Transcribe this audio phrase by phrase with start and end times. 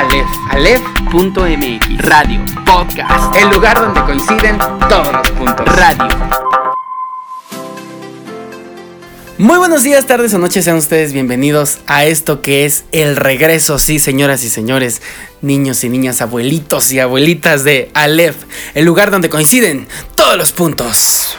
[0.00, 3.36] Aleph, Aleph.mx Radio, Podcast.
[3.36, 4.56] El lugar donde coinciden
[4.88, 5.66] todos los puntos.
[5.76, 6.08] Radio.
[9.36, 13.78] Muy buenos días, tardes o noches, sean ustedes bienvenidos a esto que es el regreso,
[13.78, 15.02] sí, señoras y señores,
[15.42, 18.36] niños y niñas, abuelitos y abuelitas de Aleph,
[18.72, 21.36] el lugar donde coinciden todos los puntos.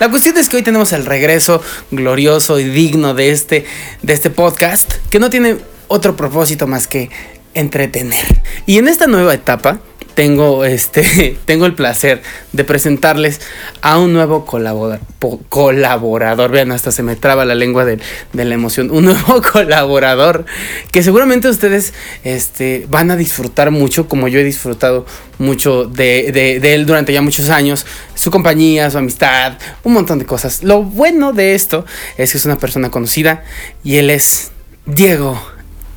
[0.00, 3.64] La cuestión es que hoy tenemos el regreso glorioso y digno de este,
[4.02, 7.10] de este podcast, que no tiene otro propósito más que
[7.54, 8.40] entretener.
[8.64, 9.80] Y en esta nueva etapa,
[10.14, 12.22] tengo este tengo el placer
[12.52, 13.40] de presentarles
[13.80, 15.00] a un nuevo colaborador,
[15.48, 16.50] colaborador.
[16.50, 17.98] Vean, hasta se me traba la lengua de,
[18.32, 18.90] de, la emoción.
[18.90, 20.46] Un nuevo colaborador
[20.90, 21.92] que seguramente ustedes
[22.24, 25.04] este, van a disfrutar mucho, como yo he disfrutado
[25.38, 27.86] mucho de, de, de él durante ya muchos años.
[28.14, 30.62] Su compañía, su amistad, un montón de cosas.
[30.62, 31.84] Lo bueno de esto
[32.16, 33.44] es que es una persona conocida
[33.84, 34.52] y él es
[34.84, 35.40] Diego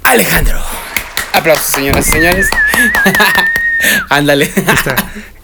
[0.05, 0.61] Alejandro.
[1.33, 2.49] Aplausos, señoras y señores.
[4.09, 4.45] Ándale.
[4.45, 4.95] Está,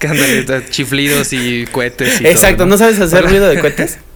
[0.02, 2.22] ándale, está chiflidos y cohetes.
[2.22, 2.72] Y Exacto, todo, ¿no?
[2.72, 3.98] ¿no sabes hacer ruido de cohetes?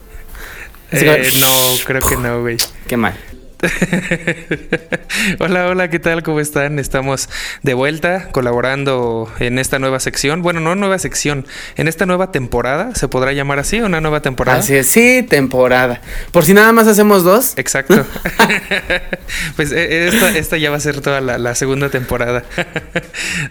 [0.92, 1.48] Eh, no,
[1.84, 2.58] creo que no, güey.
[2.86, 3.18] Qué mal.
[5.38, 6.22] hola, hola, ¿qué tal?
[6.22, 6.78] ¿Cómo están?
[6.78, 7.30] Estamos
[7.62, 10.42] de vuelta colaborando en esta nueva sección.
[10.42, 11.46] Bueno, no nueva sección,
[11.76, 13.80] en esta nueva temporada, ¿se podrá llamar así?
[13.80, 14.58] ¿Una nueva temporada?
[14.58, 16.02] Así es, sí, temporada.
[16.32, 17.54] Por si nada más hacemos dos.
[17.56, 17.94] Exacto.
[19.56, 22.44] pues esta, esta, ya va a ser toda la, la segunda temporada.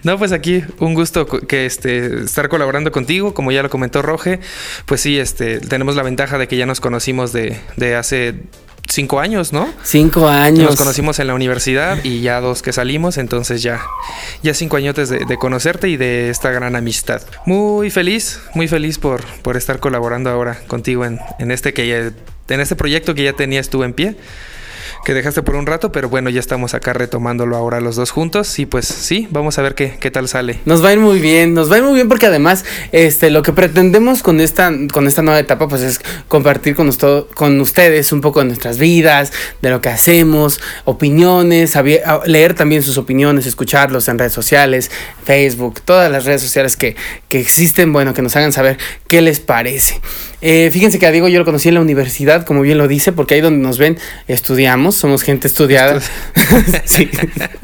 [0.04, 4.38] no, pues aquí un gusto que este, estar colaborando contigo, como ya lo comentó Roge.
[4.86, 8.36] Pues sí, este, tenemos la ventaja de que ya nos conocimos de, de hace
[8.88, 9.68] cinco años, ¿no?
[9.82, 10.70] Cinco años.
[10.70, 13.82] Nos conocimos en la universidad y ya dos que salimos, entonces ya,
[14.42, 17.22] ya cinco añotes de, de, conocerte y de esta gran amistad.
[17.44, 21.96] Muy feliz, muy feliz por, por estar colaborando ahora contigo en, en este que ya,
[22.54, 24.16] en este proyecto que ya tenías tú en pie
[25.06, 28.58] que dejaste por un rato, pero bueno, ya estamos acá retomándolo ahora los dos juntos
[28.58, 30.58] y pues sí, vamos a ver qué, qué tal sale.
[30.64, 33.30] Nos va a ir muy bien, nos va a ir muy bien porque además este,
[33.30, 36.90] lo que pretendemos con esta, con esta nueva etapa pues es compartir con,
[37.36, 41.78] con ustedes un poco de nuestras vidas, de lo que hacemos, opiniones,
[42.24, 44.90] leer también sus opiniones, escucharlos en redes sociales,
[45.22, 46.96] Facebook, todas las redes sociales que,
[47.28, 50.00] que existen, bueno, que nos hagan saber qué les parece.
[50.42, 53.12] Eh, fíjense que a Diego yo lo conocí en la universidad, como bien lo dice,
[53.12, 53.98] porque ahí donde nos ven
[54.28, 56.00] estudiamos, somos gente estudiada.
[56.84, 57.08] sí,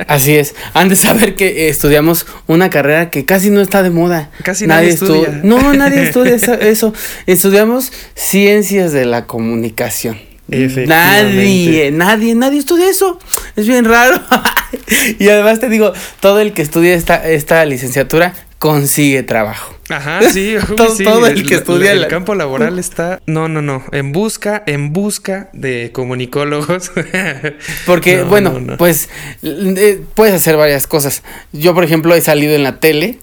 [0.06, 0.54] así es.
[0.74, 4.30] Han de saber que eh, estudiamos una carrera que casi no está de moda.
[4.42, 5.40] Casi nadie, nadie estudia.
[5.42, 6.94] No, nadie estudia eso.
[7.26, 10.18] Estudiamos ciencias de la comunicación.
[10.48, 13.18] Nadie, nadie, nadie estudia eso.
[13.56, 14.20] Es bien raro.
[15.18, 19.74] y además te digo, todo el que estudia esta, esta licenciatura consigue trabajo.
[19.88, 21.02] Ajá, sí, todo, sí.
[21.02, 24.92] todo, el que estudia el, el campo laboral está, no, no, no, en busca, en
[24.92, 26.92] busca de comunicólogos.
[27.86, 28.76] Porque, no, bueno, no, no.
[28.76, 29.08] pues
[29.42, 31.24] eh, puedes hacer varias cosas.
[31.52, 33.18] Yo, por ejemplo, he salido en la tele.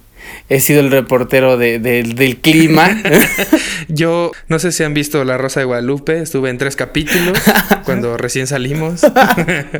[0.49, 3.01] He sido el reportero de, de, del clima.
[3.87, 6.19] Yo no sé si han visto La Rosa de Guadalupe.
[6.19, 7.37] Estuve en tres capítulos
[7.85, 9.01] cuando recién salimos.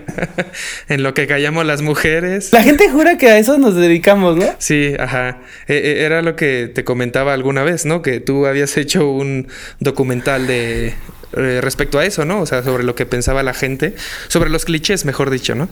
[0.90, 2.54] en lo que callamos las mujeres.
[2.54, 4.46] La gente jura que a eso nos dedicamos, ¿no?
[4.60, 5.40] Sí, ajá.
[5.68, 8.02] E era lo que te comentaba alguna vez, ¿no?
[8.02, 9.48] Que tú habías hecho un
[9.80, 10.94] documental de
[11.38, 12.42] eh, respecto a eso, ¿no?
[12.42, 13.94] O sea, sobre lo que pensaba la gente,
[14.28, 15.70] sobre los clichés, mejor dicho, ¿no?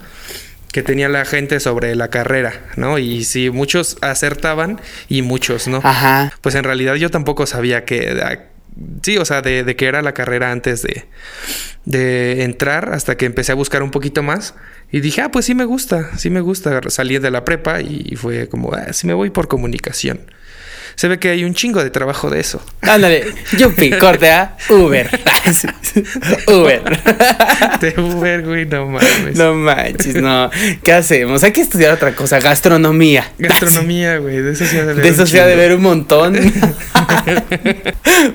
[0.77, 2.99] Que tenía la gente sobre la carrera, ¿no?
[2.99, 4.79] Y si muchos acertaban
[5.09, 5.81] y muchos, ¿no?
[5.83, 6.31] Ajá.
[6.41, 8.39] Pues en realidad yo tampoco sabía que...
[9.01, 11.05] Sí, o sea, de, de que era la carrera antes de,
[11.85, 14.53] de entrar, hasta que empecé a buscar un poquito más.
[14.91, 16.79] Y dije, ah, pues sí me gusta, sí me gusta.
[16.89, 20.29] Salí de la prepa y fue como, ah, sí me voy por comunicación
[20.97, 22.59] se ve que hay un chingo de trabajo de eso.
[22.81, 23.24] Ándale,
[23.56, 25.08] Yupi, corte a Uber.
[26.47, 26.81] Uber.
[27.80, 29.38] De Uber, güey, no mames.
[29.38, 30.50] No manches, no.
[30.84, 31.44] ¿Qué hacemos?
[31.44, 33.31] Hay que estudiar otra cosa, gastronomía.
[33.38, 35.03] Gastronomía, güey, de eso se ha de ver.
[35.03, 36.35] De eso se ha de ver un montón.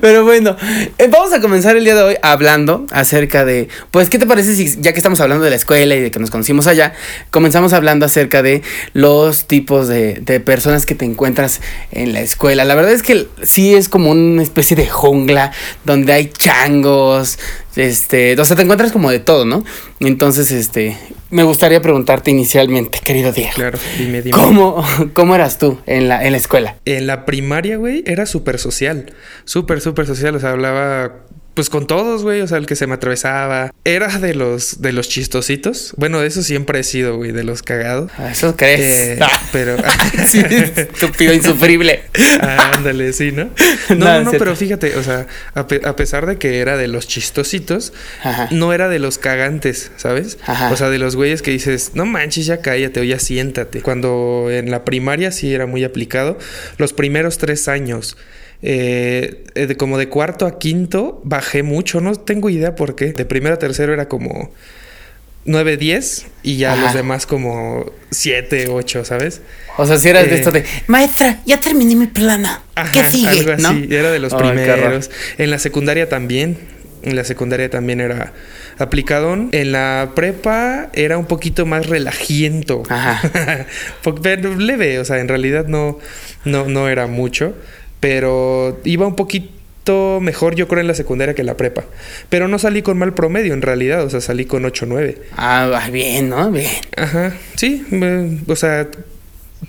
[0.00, 0.56] Pero bueno,
[0.98, 4.54] eh, vamos a comenzar el día de hoy hablando acerca de, pues, ¿qué te parece
[4.54, 6.92] si ya que estamos hablando de la escuela y de que nos conocimos allá,
[7.30, 8.62] comenzamos hablando acerca de
[8.92, 11.60] los tipos de, de personas que te encuentras
[11.90, 12.51] en la escuela?
[12.54, 15.52] La verdad es que sí es como una especie de jungla
[15.84, 17.38] donde hay changos,
[17.76, 19.64] este, o sea, te encuentras como de todo, ¿no?
[20.00, 20.96] Entonces, este,
[21.30, 23.52] me gustaría preguntarte inicialmente, querido Diego.
[23.54, 24.36] Claro, dime, dime.
[24.36, 24.84] ¿Cómo,
[25.14, 26.76] cómo eras tú en la, en la escuela?
[26.84, 29.14] En la primaria, güey, era súper social,
[29.44, 31.22] súper, súper social, o sea, hablaba
[31.54, 33.72] pues con todos, güey, o sea, el que se me atravesaba.
[33.84, 35.92] Era de los de los chistositos.
[35.96, 38.10] Bueno, de eso siempre he sido, güey, de los cagados.
[38.18, 38.80] Ah, Eso crees.
[38.80, 39.76] Eh, Ah, pero
[40.26, 40.40] sí,
[40.76, 42.04] estúpido, insufrible.
[42.40, 43.50] ándale, sí, ¿no?
[43.90, 46.88] No, No, no, pero fíjate, o sea, a, pe- a pesar de que era de
[46.88, 48.48] los chistositos, Ajá.
[48.50, 50.38] no era de los cagantes, ¿sabes?
[50.46, 50.70] Ajá.
[50.72, 53.82] O sea, de los güeyes que dices, no manches, ya cállate o ya siéntate.
[53.82, 56.38] Cuando en la primaria sí era muy aplicado,
[56.78, 58.16] los primeros tres años.
[58.62, 63.12] Eh, eh, de como de cuarto a quinto bajé mucho, no tengo idea por qué.
[63.12, 64.50] De primero a tercero era como
[65.44, 66.82] 9, 10 y ya Ajá.
[66.82, 69.40] los demás como 7, 8, ¿sabes?
[69.76, 72.62] O sea, si eras de Eh, esto de, maestra, ya terminé mi plana.
[72.92, 73.28] ¿Qué sigue?
[73.28, 73.96] Algo así, ¿No?
[73.96, 75.10] era de los primeros.
[75.38, 76.56] En la secundaria también.
[77.02, 78.32] En la secundaria también era
[78.78, 79.48] aplicadón.
[79.50, 82.84] En la prepa era un poquito más relajiento.
[82.88, 83.66] Ajá.
[84.22, 85.98] Pero leve, o sea, en realidad no,
[86.44, 87.56] no, no era mucho.
[88.02, 91.84] Pero iba un poquito mejor, yo creo, en la secundaria que en la prepa.
[92.28, 94.04] Pero no salí con mal promedio, en realidad.
[94.04, 95.18] O sea, salí con 8-9.
[95.36, 96.50] Ah, va, bien, ¿no?
[96.50, 96.66] Bien.
[96.96, 98.88] Ajá, sí, eh, o sea,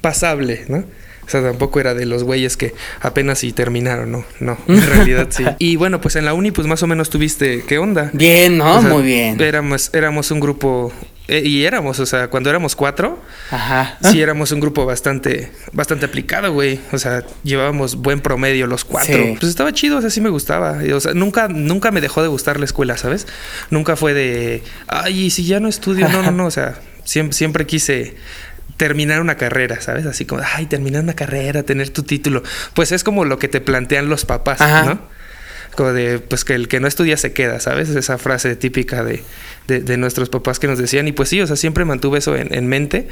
[0.02, 0.84] pasable, ¿no?
[1.26, 5.28] O sea, tampoco era de los güeyes que apenas si terminaron, no, no, en realidad
[5.30, 5.46] sí.
[5.60, 8.10] Y bueno, pues en la uni, pues más o menos tuviste, ¿qué onda?
[8.14, 8.78] Bien, ¿no?
[8.78, 9.40] O sea, Muy bien.
[9.40, 10.92] Éramos, éramos un grupo,
[11.28, 13.98] y éramos, o sea, cuando éramos cuatro, Ajá.
[14.02, 16.82] sí éramos un grupo bastante, bastante aplicado, güey.
[16.92, 19.16] O sea, llevábamos buen promedio los cuatro.
[19.16, 19.36] Sí.
[19.40, 20.80] Pues estaba chido, o sea, sí me gustaba.
[20.94, 23.26] O sea, nunca, nunca me dejó de gustar la escuela, ¿sabes?
[23.70, 26.46] Nunca fue de, ay, si ya no estudio, no, no, no.
[26.46, 26.76] O sea,
[27.06, 28.16] siempre, siempre quise
[28.76, 30.06] terminar una carrera, ¿sabes?
[30.06, 32.44] Así como, ay, terminar una carrera, tener tu título.
[32.74, 34.84] Pues es como lo que te plantean los papás, Ajá.
[34.84, 35.14] ¿no?
[35.76, 37.90] Como de, pues que el que no estudia se queda, ¿sabes?
[37.90, 39.24] Esa frase típica de,
[39.68, 41.08] de, de nuestros papás que nos decían.
[41.08, 43.08] Y pues sí, o sea, siempre mantuve eso en, en mente.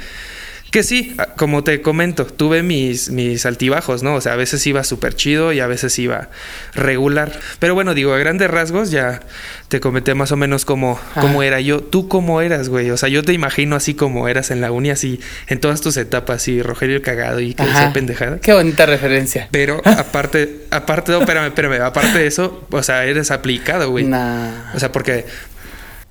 [0.72, 4.14] Que sí, a- como te comento, tuve mis, mis altibajos, ¿no?
[4.14, 6.30] O sea, a veces iba súper chido y a veces iba
[6.74, 7.38] regular.
[7.58, 9.20] Pero bueno, digo, a grandes rasgos ya
[9.68, 11.80] te comenté más o menos cómo, cómo era yo.
[11.82, 12.90] ¿Tú cómo eras, güey?
[12.90, 15.98] O sea, yo te imagino así como eras en la uni, así en todas tus
[15.98, 17.72] etapas, así Rogelio el cagado y que Ajá.
[17.72, 18.38] decía pendejada.
[18.38, 19.48] Qué bonita referencia.
[19.50, 24.04] Pero aparte, aparte, no, espérame, espérame, aparte de eso, o sea, eres aplicado, güey.
[24.06, 24.72] Nah.
[24.74, 25.26] O sea, porque,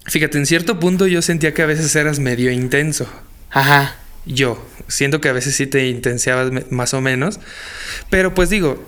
[0.06, 3.08] fíjate, en cierto punto yo sentía que a veces eras medio intenso.
[3.50, 3.96] Ajá.
[4.26, 7.40] Yo, siento que a veces sí te intensiabas me- más o menos.
[8.10, 8.84] Pero pues digo,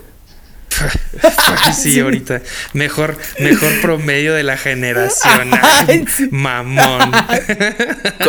[1.76, 2.42] sí, ahorita,
[2.74, 5.50] mejor, mejor promedio de la generación.
[5.62, 6.28] Ay, sí.
[6.32, 7.12] Mamón.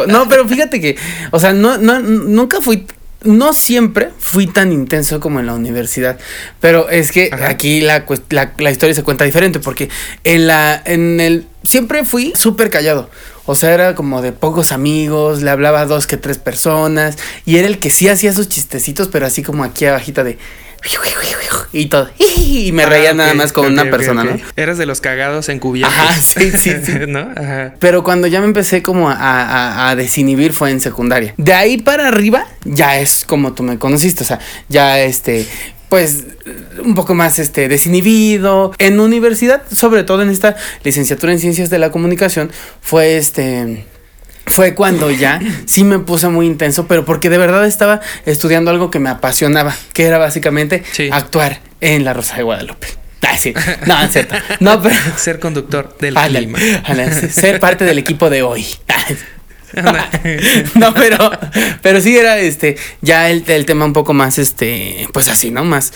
[0.09, 0.97] No, pero fíjate que,
[1.31, 2.87] o sea, no, no, nunca fui,
[3.25, 6.19] no siempre fui tan intenso como en la universidad,
[6.61, 7.49] pero es que Ajá.
[7.49, 9.88] aquí la, la, la historia se cuenta diferente, porque
[10.25, 13.11] en la, en el, siempre fui súper callado.
[13.47, 17.56] O sea, era como de pocos amigos, le hablaba a dos que tres personas, y
[17.56, 20.38] era el que sí hacía sus chistecitos, pero así como aquí abajita de...
[21.73, 22.09] Y todo.
[22.19, 24.23] Y me reía Ah, nada ok, más con una persona.
[24.25, 24.37] ¿no?
[24.57, 25.97] Eras de los cagados encubiertos.
[25.99, 26.93] Ajá, sí, sí, sí.
[27.09, 27.29] ¿No?
[27.37, 27.75] Ajá.
[27.81, 31.35] Pero cuando ya me empecé como a, a- a desinhibir fue en secundaria.
[31.37, 34.39] De ahí para arriba ya es como tú me conociste, o sea,
[34.69, 35.47] ya este,
[35.89, 36.25] pues
[36.83, 38.73] un poco más este desinhibido.
[38.79, 42.51] En universidad, sobre todo en esta licenciatura en ciencias de la comunicación,
[42.81, 43.85] fue este
[44.46, 48.91] fue cuando ya sí me puse muy intenso, pero porque de verdad estaba estudiando algo
[48.91, 51.08] que me apasionaba, que era básicamente Sí.
[51.12, 52.87] actuar en La Rosa de Guadalupe.
[53.26, 53.55] Ah, sí.
[53.87, 54.35] No, es cierto.
[54.61, 56.58] No, pero Ser conductor del clima.
[56.85, 58.67] ándale, ser parte del equipo de hoy.
[60.75, 61.31] no, pero,
[61.82, 65.65] pero sí era este, ya el, el tema un poco más, este, pues así, ¿no?
[65.65, 65.93] Más,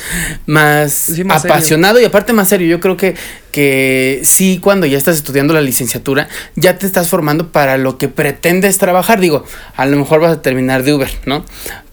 [0.47, 1.55] más, Sí, más serio.
[1.55, 2.67] apasionado y aparte más serio.
[2.69, 3.15] Yo creo que,
[3.53, 8.09] que sí, cuando ya estás estudiando la licenciatura, ya te estás formando para lo que
[8.09, 9.21] pretendes trabajar.
[9.21, 9.45] Digo,
[9.77, 11.45] a lo mejor vas a terminar de Uber, ¿no?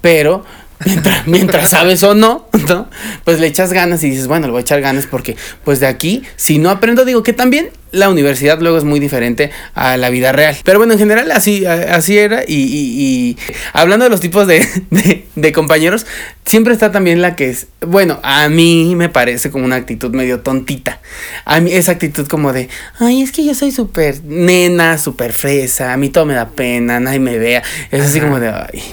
[0.02, 0.44] Pero
[0.86, 2.90] mientras, mientras sabes o no, ¿no?
[3.24, 5.88] Pues le echas ganas y dices, bueno, le voy a echar ganas porque, pues de
[5.88, 10.10] aquí, si no aprendo, digo que también la universidad luego es muy diferente a la
[10.10, 10.58] vida real.
[10.66, 12.44] Pero bueno, en general así, así era.
[12.46, 13.38] Y, y- y
[13.72, 16.06] hablando de los tipos de, de- de compañeros,
[16.46, 20.42] siempre está también la que es, bueno, a mí me parece como una actitud medio
[20.42, 21.00] tontita.
[21.46, 22.68] A mí esa actitud como de,
[23.00, 27.00] ay, es que yo soy súper nena, súper fresa, a mí todo me da pena,
[27.00, 27.64] nadie me vea.
[27.92, 28.84] Es así como de, ay.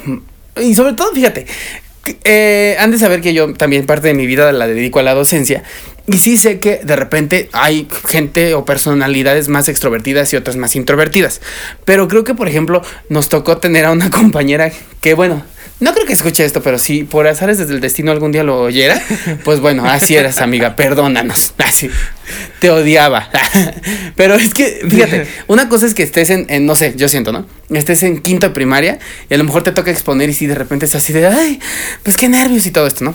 [0.61, 1.47] Y sobre todo, fíjate,
[2.25, 5.15] eh, han de saber que yo también parte de mi vida la dedico a la
[5.15, 5.63] docencia.
[6.07, 10.75] Y sí sé que de repente hay gente o personalidades más extrovertidas y otras más
[10.75, 11.41] introvertidas.
[11.85, 15.45] Pero creo que, por ejemplo, nos tocó tener a una compañera que, bueno,
[15.83, 18.61] no creo que escuche esto, pero si por azares desde el destino algún día lo
[18.61, 19.03] oyera,
[19.45, 21.55] pues bueno, así eras, amiga, perdónanos.
[21.59, 21.91] Así,
[22.61, 23.29] te odiaba.
[24.17, 27.33] Pero es que, fíjate, una cosa es que estés en, en, no sé, yo siento,
[27.33, 27.47] ¿no?
[27.71, 30.55] Estés en quinto de primaria y a lo mejor te toca exponer y si de
[30.55, 31.59] repente es así de, ay,
[32.03, 33.15] pues qué nervios y todo esto, ¿no?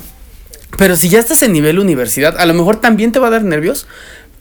[0.78, 3.44] Pero si ya estás en nivel universidad, a lo mejor también te va a dar
[3.44, 3.88] nervios,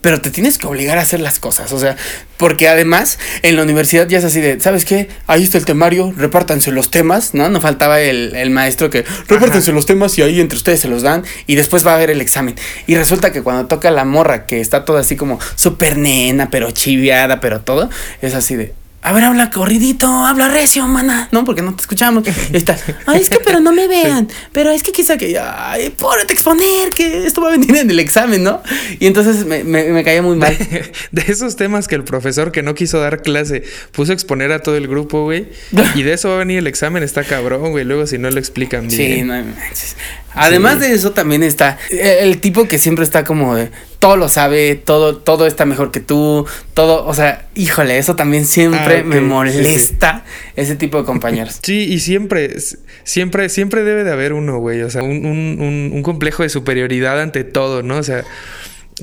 [0.01, 1.95] pero te tienes que obligar a hacer las cosas, o sea,
[2.37, 5.09] porque además en la universidad ya es así de, ¿sabes qué?
[5.25, 7.49] Ahí está el temario, repártanse los temas, ¿no?
[7.49, 11.01] No faltaba el, el maestro que repártanse los temas y ahí entre ustedes se los
[11.01, 12.55] dan y después va a haber el examen.
[12.85, 16.71] Y resulta que cuando toca la morra, que está toda así como súper nena, pero
[16.71, 17.89] chiviada, pero todo,
[18.21, 18.73] es así de,
[19.07, 21.29] a ver, habla corridito, habla recio, mana.
[21.31, 22.23] No, porque no te escuchamos.
[22.53, 24.27] Y está, ay, es que pero no me vean.
[24.51, 27.99] Pero es que quizá que, ay, pórate exponer, que esto va a venir en el
[27.99, 28.61] examen, ¿no?
[28.99, 30.57] Y entonces me, me, me caía muy mal.
[30.57, 34.51] De, de esos temas que el profesor que no quiso dar clase puso a exponer
[34.51, 35.47] a todo el grupo, güey.
[35.95, 37.85] Y de eso va a venir el examen, está cabrón, güey.
[37.85, 39.15] Luego si no lo explican bien.
[39.17, 39.95] Sí, no manches.
[40.33, 40.79] Además Sí.
[40.81, 45.17] de eso también está el tipo que siempre está como de todo lo sabe, todo
[45.17, 49.21] todo está mejor que tú, todo, o sea, híjole, eso también siempre Ah, me sí,
[49.21, 49.25] sí.
[49.27, 50.23] molesta
[50.55, 51.59] ese tipo de compañeros.
[51.63, 52.55] Sí, y siempre,
[53.03, 54.81] siempre, siempre debe de haber uno, güey.
[54.83, 57.97] O sea, un, un- un- un complejo de superioridad ante todo, ¿no?
[57.97, 58.23] O sea,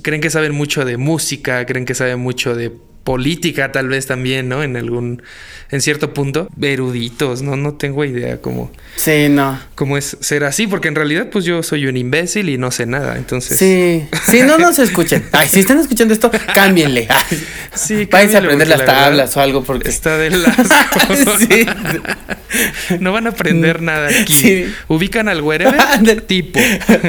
[0.02, 2.72] creen que saben mucho de música, creen que saben mucho de
[3.04, 4.62] política, tal vez también, ¿no?
[4.62, 5.22] En algún,
[5.70, 7.54] en cierto punto, eruditos, ¿no?
[7.56, 9.60] No tengo idea cómo, Sí, no.
[9.74, 12.86] cómo es ser así, porque en realidad, pues yo soy un imbécil y no sé
[12.86, 13.58] nada, entonces.
[13.58, 15.24] Sí, sí, no, no se escuchen.
[15.32, 17.06] Ay, si están escuchando esto, cámbienle.
[17.10, 17.44] Ay,
[17.74, 21.14] Sí, Váyanse a aprender las la verdad tablas o algo porque Está de asco.
[21.38, 21.66] Sí.
[23.00, 24.32] No van a aprender nada aquí.
[24.32, 24.74] Sí.
[24.86, 26.20] Ubican al wherever Ándale.
[26.20, 26.60] tipo.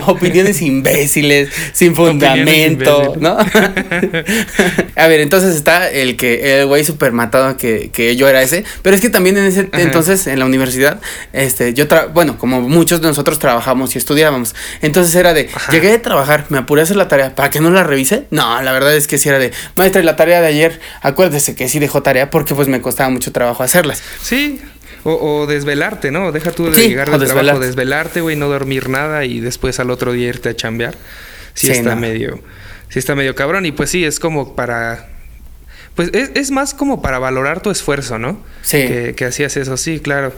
[0.08, 3.38] Opiniones imbéciles, sin fundamento, ¿no?
[3.38, 8.64] a ver, entonces está el que, el güey super matado que, que yo era ese,
[8.82, 9.82] pero es que también en ese Ajá.
[9.82, 11.00] entonces, en la universidad,
[11.34, 15.72] este, yo, tra bueno, como muchos de nosotros trabajamos y estudiábamos, entonces era de, Ajá.
[15.72, 18.26] llegué de trabajar, me apuré a hacer la tarea, ¿para que no la revise?
[18.32, 21.56] No, la verdad es que sí era de, maestra, y la tarea de ayer, acuérdese
[21.56, 24.02] que sí dejó tarea porque pues me costaba mucho trabajo hacerlas.
[24.22, 24.62] Sí.
[25.04, 26.32] O, o desvelarte, ¿no?
[26.32, 27.66] Deja tú de Sí, llegar del trabajo, desvelarte.
[27.68, 30.96] desvelarte, güey, no dormir nada y después al otro día irte a chambear.
[31.54, 32.02] Sí, Sí, está no.
[32.02, 32.40] medio,
[32.90, 33.68] sí está medio cabrón.
[33.68, 35.08] Y pues sí, es como para.
[35.96, 38.40] Pues es, es más como para valorar tu esfuerzo, ¿no?
[38.62, 38.78] Sí.
[38.88, 40.34] Que, que hacías eso, sí, claro.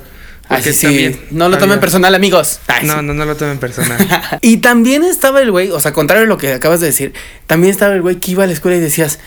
[0.50, 2.60] Así sí, también no lo tomen había- personal, amigos.
[2.68, 3.06] Ay, No, sí.
[3.06, 3.98] no, no lo tomen personal.
[4.42, 7.14] y también estaba el güey, o sea, contrario a lo que acabas de decir,
[7.48, 9.20] también estaba el güey que iba a la escuela y decías,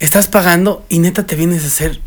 [0.00, 2.00] estás pagando y neta te vienes a hacer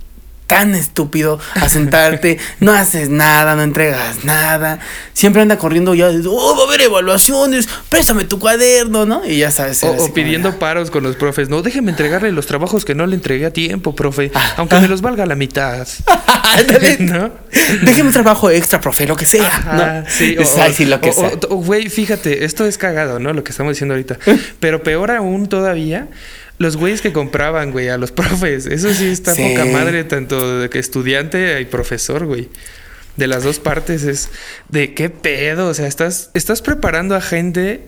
[0.50, 4.80] tan estúpido a sentarte, no haces nada, no entregas nada,
[5.14, 9.24] siempre anda corriendo ya, oh, va a haber evaluaciones, préstame tu cuaderno, ¿no?
[9.24, 9.84] Y ya sabes.
[9.84, 10.60] O, o pidiendo "Ah".
[10.60, 11.50] paros con los profes.
[11.50, 14.32] No, déjeme entregarle los trabajos que no le entregué a tiempo, profe.
[14.34, 14.80] Ah, aunque ah.
[14.80, 15.88] me los valga la mitad.
[17.00, 17.32] ¿No?
[17.84, 19.48] Déjeme un trabajo extra, profe, lo que sea.
[19.48, 20.10] Ajá, ¿no?
[20.10, 21.12] sí, ay, sí, lo que
[21.48, 23.34] Güey, fíjate, esto es cagado, ¿no?
[23.34, 24.18] Lo que estamos diciendo ahorita.
[24.60, 26.08] Pero peor aún todavía,
[26.60, 28.66] los güeyes que compraban, güey, a los profes.
[28.68, 29.42] Eso sí está Sí.
[29.50, 32.50] poca madre, tanto de que estudiante y profesor, güey.
[33.18, 34.30] De las dos partes es
[34.70, 35.68] de qué pedo.
[35.70, 37.86] O sea, estás, estás preparando a gente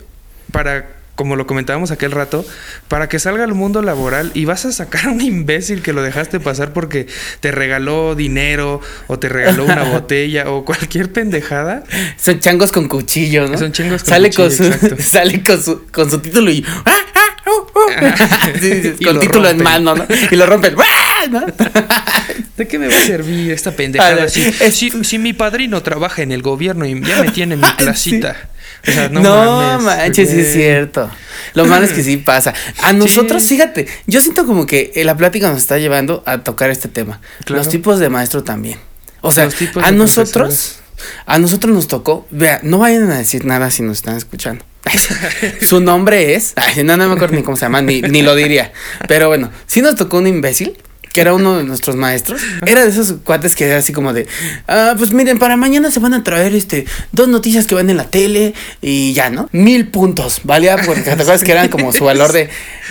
[0.51, 2.45] para, como lo comentábamos aquel rato,
[2.89, 6.01] para que salga al mundo laboral y vas a sacar a un imbécil que lo
[6.03, 7.07] dejaste pasar porque
[7.39, 11.83] te regaló dinero o te regaló una botella o cualquier pendejada.
[12.21, 13.57] Son changos con cuchillo, ¿no?
[13.57, 14.95] Son changos con sale cuchillo, con su, exacto.
[15.03, 16.65] Sale con su, con su título y.
[16.85, 17.20] ¡ah, ah!
[18.59, 20.05] Sí, sí, con lo título en mano, ¿no?
[20.29, 20.75] Y lo rompen.
[21.31, 21.41] ¿no?
[22.57, 24.27] ¿De qué me va a servir esta pendejada?
[24.29, 27.67] Si, es- si- si mi padrino trabaja en el gobierno y ya me tiene mi
[27.77, 28.35] placita.
[28.87, 29.45] O sea, no, No,
[29.77, 31.09] mames, manches, sí es cierto.
[31.53, 32.53] Lo malo es que sí pasa.
[32.81, 36.69] A nosotros, fíjate, yo siento como que eh, la plática nos está llevando a tocar
[36.71, 37.21] este tema.
[37.45, 37.59] Claro.
[37.59, 38.79] Los tipos de maestro también.
[39.21, 39.47] O sea,
[39.83, 40.79] a nosotros,
[41.27, 44.65] a nosotros nos tocó, vea, no vayan a decir nada si nos están escuchando.
[45.61, 48.35] Su nombre es, ay, no, no me acuerdo ni cómo se llama, ni, ni lo
[48.35, 48.71] diría.
[49.07, 50.77] Pero bueno, sí nos tocó un imbécil
[51.13, 54.27] que era uno de nuestros maestros, era de esos cuates que era así como de,
[54.67, 57.97] ah, pues miren, para mañana se van a traer este dos noticias que van en
[57.97, 59.49] la tele y ya, ¿no?
[59.51, 60.77] Mil puntos, ¿valía?
[60.77, 62.49] Porque te acuerdas que eran como su valor de,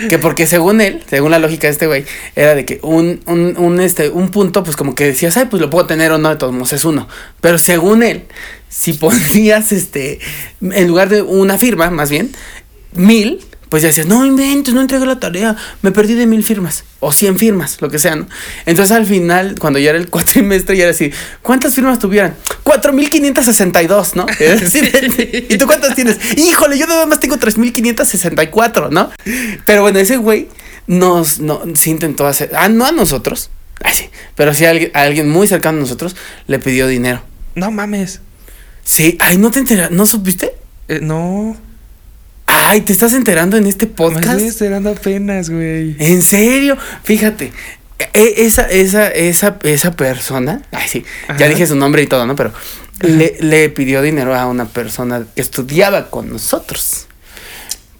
[0.08, 2.04] que porque según él, según la lógica de este güey,
[2.36, 5.70] era de que un, un, este, un punto, pues como que decías, ay, pues lo
[5.70, 7.08] puedo tener o no, de todos modos es uno.
[7.40, 8.24] Pero según él,
[8.70, 10.20] si ponías, este,
[10.62, 12.32] en lugar de una firma, más bien,
[12.94, 16.84] mil, pues ya decías, no inventes, no entregué la tarea, me perdí de mil firmas,
[17.00, 18.26] o cien firmas, lo que sea, ¿no?
[18.66, 21.12] Entonces al final, cuando ya era el cuatrimestre, ya era así,
[21.42, 22.36] ¿cuántas firmas tuvieran?
[22.62, 24.26] Cuatro mil quinientas sesenta y dos, ¿no?
[24.38, 26.18] Es decir, ¿Y tú cuántas tienes?
[26.36, 29.10] Híjole, yo nada más tengo tres mil quinientas sesenta y cuatro, ¿no?
[29.66, 30.48] Pero bueno, ese güey
[30.86, 33.50] nos, no, sí intentó hacer, ah, no a nosotros,
[33.82, 36.14] ay, sí, pero sí a alguien, a alguien muy cercano a nosotros
[36.46, 37.22] le pidió dinero.
[37.56, 38.20] No mames.
[38.84, 39.90] Sí, ay, ¿no te enteras?
[39.90, 40.54] ¿No supiste?
[40.88, 41.56] Eh, no.
[42.46, 44.28] Ay, ¿te estás enterando en este Me podcast?
[44.30, 45.94] estoy esperando apenas, güey.
[45.98, 46.76] ¿En serio?
[47.04, 47.52] Fíjate,
[48.12, 51.38] e- esa, esa, esa, esa persona, ay sí, Ajá.
[51.38, 52.34] ya dije su nombre y todo, ¿no?
[52.34, 52.52] Pero
[53.00, 57.06] le, le pidió dinero a una persona que estudiaba con nosotros.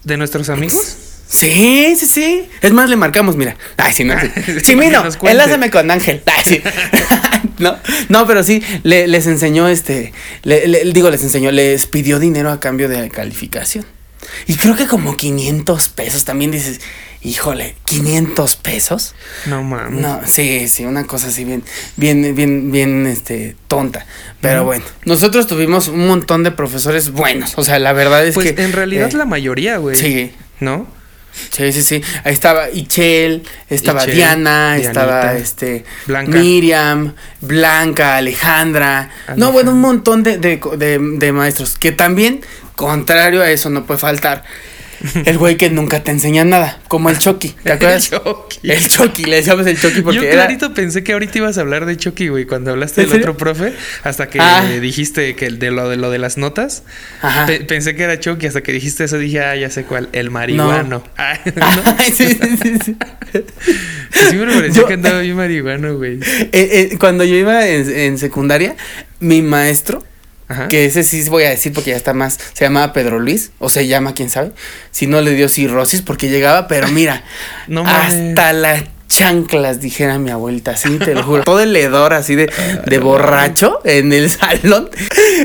[0.03, 0.97] ¿De nuestros amigos?
[1.29, 2.49] Sí, sí, sí.
[2.61, 3.57] Es más, le marcamos, mira.
[3.77, 4.15] Ay, sí, no.
[4.21, 6.23] Sí, sí mira, enlázame con Ángel.
[6.27, 6.61] Ay, sí.
[7.65, 7.77] no,
[8.09, 10.13] no, pero sí, le- les enseñó este.
[10.43, 13.85] le- le- digo, les enseñó, les pidió dinero a cambio de calificación.
[14.47, 16.25] Y creo que como 500 pesos.
[16.25, 16.81] También dices,
[17.23, 19.15] híjole, 500 pesos.
[19.47, 20.01] No mames.
[20.01, 21.65] No, sí, sí, una cosa así bien,
[21.97, 24.07] bien, bien, bien, este, tonta.
[24.41, 27.55] Pero bueno, nosotros tuvimos un montón de profesores buenos.
[27.57, 28.63] O sea, la verdad es Pues que.
[28.63, 29.97] en realidad eh, la mayoría, güey.
[29.97, 30.87] Sí, ¿No?
[31.51, 32.03] Sí, sí, sí.
[32.25, 35.85] Ahí estaba Ichel, estaba Ichel, Diana, estaba este.
[36.07, 36.31] Blanca.
[36.39, 39.11] Miriam, Blanca, Alejandra.
[39.37, 41.79] No, bueno, un montón de, de, de- de maestros.
[41.79, 42.41] Que también,
[42.77, 44.45] contrario a eso, no puede faltar.
[45.25, 48.13] El güey que nunca te enseña nada, como el Chucky, ¿te acuerdas?
[48.13, 48.59] El Chucky.
[48.71, 50.33] El Chucky, le decíamos el Chucky porque Yo era.
[50.33, 53.37] clarito pensé que ahorita ibas a hablar de Chucky, güey, cuando hablaste ¿En del otro
[53.37, 53.73] profe,
[54.05, 54.65] hasta que Ah.
[54.81, 56.83] dijiste que de lo de lo de las notas.
[57.23, 57.47] Ajá.
[57.47, 60.31] Pe- pensé que era Chucky, hasta que dijiste eso dije, ah, ya sé cuál, el
[60.31, 61.03] marihuano.
[61.17, 61.95] Ah, ¿no?
[61.99, 62.97] Ay, sí, sí, sí, sí.
[64.31, 66.19] Sí me pareció Yo- que andaba bien marihuano, güey.
[66.21, 66.49] Eh,
[66.93, 68.77] eh, cuando yo iba en, en secundaria,
[69.21, 70.05] mi maestro,
[70.51, 70.69] Ajá.
[70.69, 73.69] que ese sí voy a decir porque ya está más, se llamaba Pedro Luis, o
[73.71, 74.51] se llama, quién sabe,
[74.91, 77.25] si no le dio cirrosis porque llegaba, pero mira,
[77.69, 81.43] No hasta las chanclas, dijera mi abuelita, sí, te lo juro.
[81.43, 82.49] Todo el hedor así de,
[82.87, 84.89] de borracho en el salón.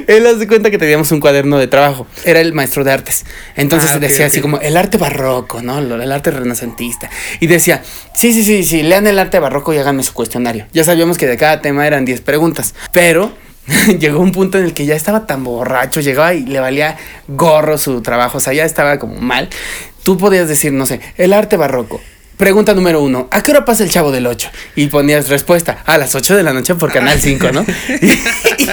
[0.07, 2.05] Él hace cuenta que teníamos un cuaderno de trabajo.
[2.25, 3.25] Era el maestro de artes.
[3.55, 5.79] Entonces Ah, decía así como el arte barroco, ¿no?
[5.79, 7.09] El arte renacentista.
[7.39, 7.81] Y decía,
[8.13, 10.67] sí, sí, sí, sí, lean el arte barroco y háganme su cuestionario.
[10.71, 12.75] Ya sabíamos que de cada tema eran 10 preguntas.
[12.91, 13.35] Pero
[13.99, 17.77] llegó un punto en el que ya estaba tan borracho, llegaba y le valía gorro
[17.77, 19.49] su trabajo, o sea, ya estaba como mal.
[20.03, 21.99] Tú podías decir, no sé, el arte barroco.
[22.37, 24.49] Pregunta número uno, ¿a qué hora pasa el chavo del 8?
[24.75, 27.65] Y ponías respuesta, a las 8 de la noche por Canal 5, ¿no?
[28.01, 28.05] y,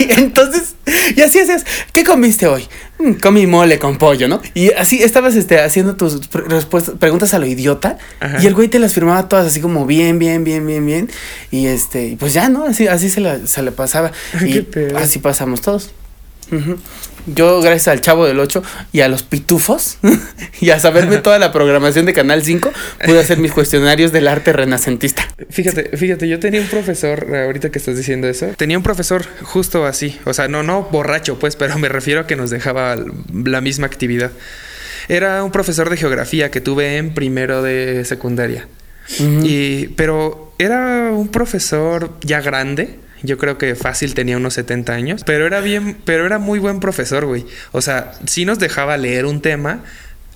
[0.04, 0.74] y entonces,
[1.14, 2.66] y así hacías, ¿qué comiste hoy?
[2.98, 4.42] "Mm, comí mole con pollo, ¿no?
[4.54, 8.38] Y así estabas este, haciendo tus pre- respuestas, preguntas a lo idiota, Ajá.
[8.42, 11.10] y el güey te las firmaba todas así como bien, bien, bien, bien, bien.
[11.52, 12.64] Y este, y pues ya, ¿no?
[12.66, 14.10] Así, así se, la- se le pasaba.
[14.44, 14.66] Y
[14.96, 15.90] así pasamos todos.
[16.50, 16.76] Ujú.
[17.26, 18.62] Yo, gracias al Chavo del 8
[18.92, 19.98] y a los pitufos
[20.60, 22.72] y a saberme toda la programación de Canal 5,
[23.04, 25.28] pude hacer mis cuestionarios del arte renacentista.
[25.50, 29.86] Fíjate, fíjate, yo tenía un profesor, ahorita que estás diciendo eso, tenía un profesor justo
[29.86, 32.96] así, o sea, no, no borracho, pues, pero me refiero a que nos dejaba
[33.32, 34.32] la misma actividad.
[35.08, 38.66] Era un profesor de geografía que tuve en primero de secundaria.
[39.18, 42.98] Y, pero era un profesor ya grande.
[43.22, 45.22] Yo creo que fácil tenía unos 70 años.
[45.24, 47.44] Pero era bien, pero era muy buen profesor, güey.
[47.72, 49.84] O sea, sí nos dejaba leer un tema,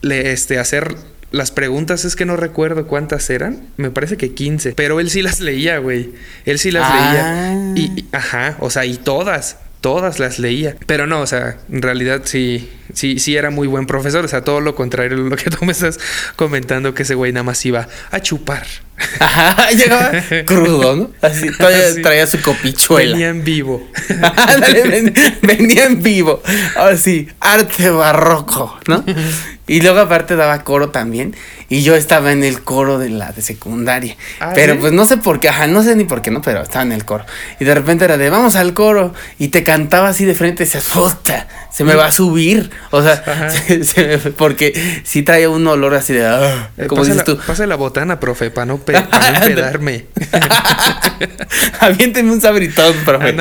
[0.03, 0.94] le, este, hacer
[1.33, 3.66] las preguntas, es que no recuerdo cuántas eran.
[3.77, 4.72] Me parece que 15.
[4.75, 6.12] Pero él sí las leía, güey.
[6.44, 7.53] Él sí las Ah.
[7.75, 7.75] leía.
[7.75, 9.57] Y, y- ajá, o sea, y todas.
[9.81, 10.75] Todas las leía.
[10.87, 14.25] Pero no, o sea, en realidad sí, sí, sí era muy buen profesor.
[14.25, 15.99] O sea, todo lo contrario a lo que tú me estás
[16.35, 18.67] comentando, que ese güey nada más iba a chupar.
[19.21, 20.11] Ajá, llegaba
[20.47, 21.11] crudo, ¿no?
[21.23, 22.03] Así, todavía Sí.
[22.03, 23.12] traía su copichuela.
[23.12, 23.89] Venía en vivo.
[24.49, 26.43] Ándale, ven- venía en vivo.
[26.77, 29.05] Así, arte barroco, ¿no?
[29.69, 31.35] Y luego aparte daba coro también.
[31.69, 34.17] Y yo estaba en el coro de la de secundaria.
[34.39, 34.79] Ah, pero ¿sí?
[34.81, 36.41] pues no sé por qué, ajá, no sé ni por qué, ¿no?
[36.41, 37.25] Pero estaba en el coro.
[37.59, 39.13] Y de repente era de, vamos al coro.
[39.41, 42.71] Y te cantaba así de frente y decías, puta, se me va a subir.
[42.93, 43.51] O sea, Ajá.
[43.51, 47.25] se- se me- porque sí traía un olor así de, ah, Eh, como dices la,
[47.25, 47.37] tú.
[47.45, 50.07] pasa la botana, profe, para no, pe- pa no empedarme.
[51.81, 53.35] Aviénteme un sabritón, profe.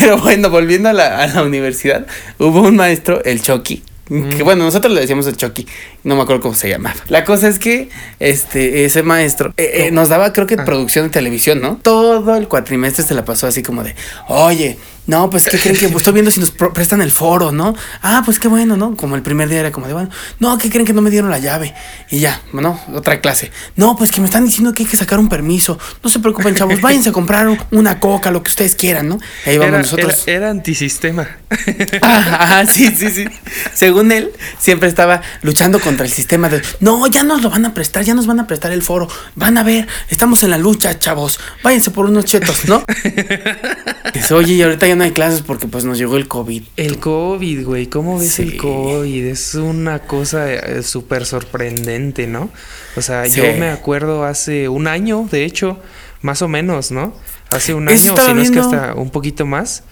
[0.00, 2.06] Pero bueno, volviendo a la, a la universidad,
[2.38, 3.82] hubo un maestro, el Chucky.
[4.08, 5.66] Que bueno, nosotros le decíamos el Chucky,
[6.04, 6.94] no me acuerdo cómo se llamaba.
[7.08, 7.88] La cosa es que
[8.20, 10.64] este ese maestro eh, eh, nos daba, creo que Ah.
[10.64, 11.78] producción de televisión, ¿no?
[11.82, 13.96] Todo el cuatrimestre se la pasó así como de,
[14.28, 17.74] oye, no, pues ¿qué creen que estoy viendo si nos prestan el foro, ¿no?
[18.02, 18.96] Ah, pues qué bueno, ¿no?
[18.96, 21.30] Como el primer día era como de, bueno, no, ¿qué creen que no me dieron
[21.30, 21.74] la llave?
[22.10, 23.50] Y ya, bueno, otra clase.
[23.76, 25.78] No, pues que me están diciendo que hay que sacar un permiso.
[26.02, 29.18] No se preocupen, chavos, váyanse a comprar un- una coca, lo que ustedes quieran, ¿no?
[29.46, 30.22] Y ahí vamos Era, nosotros.
[30.26, 31.28] era- era antisistema.
[32.02, 33.24] Ajá, ajá, sí, sí, sí.
[33.74, 37.74] Según él, siempre estaba luchando contra el sistema de, no, ya nos lo van a
[37.74, 39.08] prestar, ya nos van a prestar el foro.
[39.34, 41.38] Van a ver, estamos en la lucha, chavos.
[41.62, 42.82] Váyanse por unos chetos, ¿no?
[44.14, 46.62] Dice, oye, y ahorita ya no hay clases porque pues nos llegó el COVID.
[46.76, 48.42] El COVID, güey, ¿cómo ves Sí.
[48.42, 49.26] el COVID?
[49.26, 52.50] Es una cosa eh, súper sorprendente, ¿no?
[52.96, 53.36] O sea, Sí.
[53.36, 55.78] yo me acuerdo hace un año, de hecho,
[56.22, 57.14] más o menos, ¿no?
[57.50, 59.84] Hace un año, si no es que hasta un poquito más,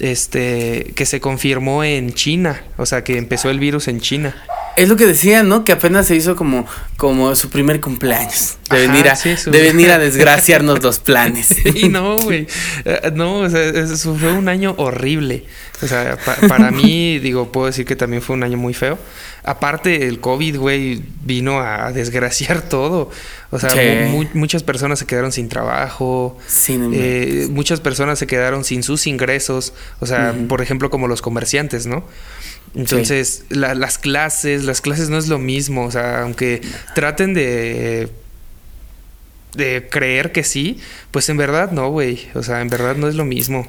[0.00, 4.34] este, que se confirmó en China, o sea, que empezó el virus en China.
[4.76, 5.64] Es lo que decían, ¿no?
[5.64, 6.66] Que apenas se hizo como,
[6.98, 8.58] como su primer cumpleaños.
[8.70, 11.48] de Ajá, venir a, sí, de venir a desgraciarnos los planes.
[11.74, 12.46] Y no, güey.
[12.84, 15.44] Eh, No, o sea, eso fue un año horrible.
[15.82, 18.98] O sea, pa- para mí, digo, puedo decir que también fue un año muy feo.
[19.46, 23.10] Aparte, el COVID, güey, vino a desgraciar todo.
[23.50, 23.78] O sea, Sí.
[24.10, 26.36] mu- mu- muchas personas se quedaron sin trabajo.
[26.48, 29.72] Sí, no Eh, muchas personas se quedaron sin sus ingresos.
[30.00, 32.04] O sea, por ejemplo, como los comerciantes, ¿no?
[32.74, 35.84] Entonces, la- las clases, las clases no es lo mismo.
[35.86, 36.60] O sea, aunque
[36.94, 38.10] traten de
[39.54, 40.78] de creer que sí,
[41.10, 42.28] pues en verdad no, güey.
[42.34, 43.66] O sea, en verdad no es lo mismo.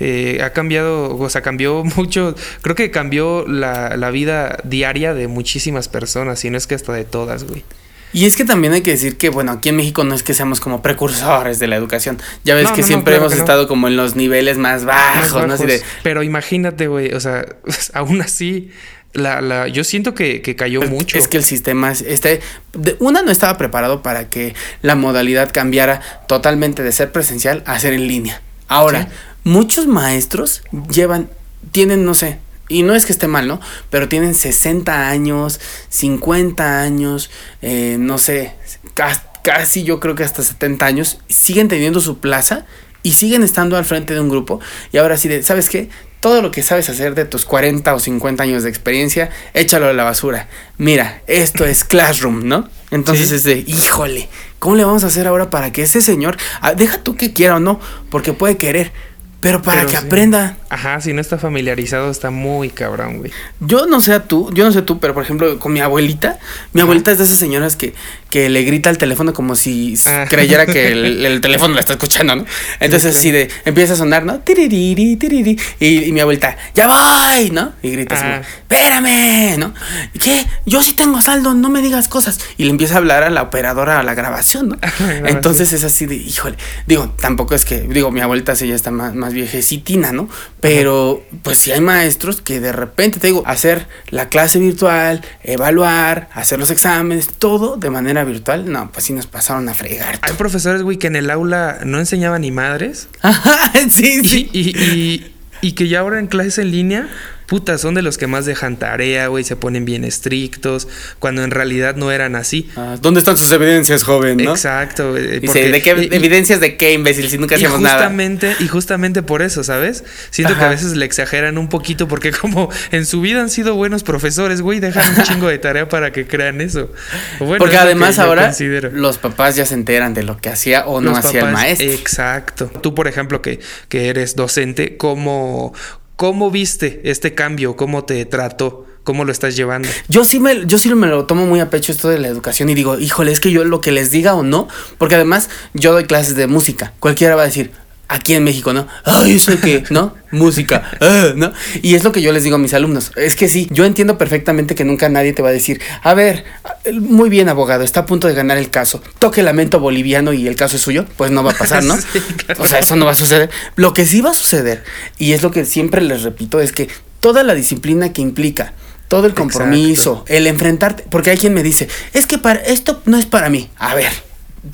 [0.00, 2.34] Eh, ha cambiado, o sea, cambió mucho.
[2.62, 6.92] Creo que cambió la, la vida diaria de muchísimas personas, y no es que hasta
[6.92, 7.64] de todas, güey.
[8.12, 10.34] Y es que también hay que decir que, bueno, aquí en México no es que
[10.34, 12.18] seamos como precursores de la educación.
[12.44, 14.58] Ya ves No, que no, no, siempre claro hemos que estado como en los niveles
[14.58, 15.38] más bajos, ¿no?
[15.54, 15.66] Así bajos.
[15.66, 17.46] de, Pero imagínate, güey, o sea,
[17.92, 18.72] aún así,
[19.12, 21.18] la, la, yo siento que, que cayó mucho.
[21.18, 22.40] Es que el sistema, es- este,
[22.72, 27.78] de- una no estaba preparado para que la modalidad cambiara totalmente de ser presencial a
[27.78, 28.42] ser en línea.
[28.66, 29.08] Ahora, Sí.
[29.44, 31.30] Muchos maestros llevan,
[31.72, 33.60] tienen, no sé, y no es que esté mal, ¿no?
[33.90, 37.30] Pero tienen 60 años, 50 años,
[37.62, 38.54] eh, no sé,
[38.94, 42.66] ca- casi yo creo que hasta 70 años, siguen teniendo su plaza
[43.02, 44.60] y siguen estando al frente de un grupo.
[44.92, 45.88] Y ahora sí, de, ¿sabes qué?
[46.20, 49.92] Todo lo que sabes hacer de tus 40 o 50 años de experiencia, échalo a
[49.94, 50.48] la basura.
[50.76, 52.68] Mira, esto es Classroom, ¿no?
[52.90, 53.34] Entonces Sí.
[53.36, 56.98] es de, híjole, ¿cómo le vamos a hacer ahora para que ese señor, ah, deja
[57.02, 58.92] tú que quiera o no, porque puede querer,
[59.40, 60.06] pero para Pero que sí.
[60.06, 60.56] aprenda?
[60.68, 63.32] Ajá, si no está familiarizado, está muy cabrón, güey.
[63.60, 66.38] Yo no sé a tú, yo no sé tú, pero por ejemplo con mi abuelita,
[66.72, 67.94] mi abuelita es de esas señoras que,
[68.30, 70.26] que le grita al teléfono como si Ah.
[70.28, 72.44] creyera que el, el teléfono la está escuchando, ¿no?
[72.78, 74.38] Entonces así de, empieza a sonar, ¿no?
[74.40, 77.72] Tiririri, tiriri, y, y mi abuelita, ya voy, ¿no?
[77.82, 79.74] Y grita así, espérame, ¿no?
[80.18, 80.46] ¿Qué?
[80.66, 82.38] Yo sí tengo saldo, no me digas cosas.
[82.56, 84.78] Y le empieza a hablar a la operadora a la grabación, ¿no?
[85.26, 88.90] Entonces es así de, híjole, digo, tampoco es que, digo, mi abuelita sí ya está
[88.90, 90.28] más, más viejecitina, ¿no?
[90.60, 96.28] Pero pues sí hay maestros que de repente, te digo, hacer la clase virtual, evaluar,
[96.34, 100.18] hacer los exámenes, todo de manera virtual, no, pues sí nos pasaron a fregar.
[100.22, 103.08] Hay profesores, güey, que en el aula no enseñaban ni madres.
[103.22, 104.50] Ajá, sí, Y, sí.
[104.52, 107.08] y, y, y que ya ahora en clases en línea,
[107.50, 110.86] puta, son de los que más dejan tarea, güey, se ponen bien estrictos,
[111.18, 112.70] cuando en realidad no eran así.
[112.76, 114.52] Ah, ¿Dónde están sus evidencias, joven, no?
[114.52, 115.14] Exacto.
[115.44, 117.70] porque- ¿de qué y- evidencias de qué, imbécil, si nunca nada?
[117.70, 120.04] justamente, y justamente por eso, ¿sabes?
[120.30, 123.74] Siento que a veces le exageran un poquito porque como en su vida han sido
[123.74, 126.92] buenos profesores, güey, dejan un chingo de tarea para que crean eso.
[127.40, 128.90] Bueno, Porque es además ahora considero.
[128.92, 131.60] los papás ya se enteran de lo que hacía o no Los hacía el papás,
[131.62, 131.88] maestro.
[131.88, 132.66] Exacto.
[132.80, 133.58] Tú, por ejemplo, que,
[133.88, 135.74] que eres docente, ¿cómo,
[136.20, 137.76] ¿cómo viste este cambio?
[137.76, 138.84] ¿Cómo te trató?
[139.04, 139.88] ¿Cómo lo estás llevando?
[140.10, 142.68] Yo sí, me, yo sí me lo tomo muy a pecho esto de la educación
[142.68, 145.94] y digo, híjole, es que yo lo que les diga o no, porque además yo
[145.94, 146.92] doy clases de música.
[147.00, 147.70] Cualquiera va a decir,
[148.10, 148.86] aquí en México, ¿no?
[149.04, 150.14] Ay, eso que, ¿no?
[150.32, 151.52] Música, ah, ¿no?
[151.80, 153.12] Y es lo que yo les digo a mis alumnos.
[153.16, 156.44] Es que sí, yo entiendo perfectamente que nunca nadie te va a decir, a ver,
[156.92, 159.00] muy bien, abogado, está a punto de ganar el caso.
[159.20, 161.06] Toque lamento boliviano y el caso es suyo.
[161.16, 161.96] Pues no va a pasar, ¿no?
[162.12, 162.62] Sí, claro.
[162.62, 163.50] O sea, eso no va a suceder.
[163.76, 164.82] Lo que sí va a suceder,
[165.18, 166.88] y es lo que siempre les repito, es que
[167.20, 168.72] toda la disciplina que implica,
[169.06, 173.18] todo el compromiso, el enfrentarte, porque hay quien me dice, es que para esto no
[173.18, 173.70] es para mí.
[173.76, 174.10] A ver,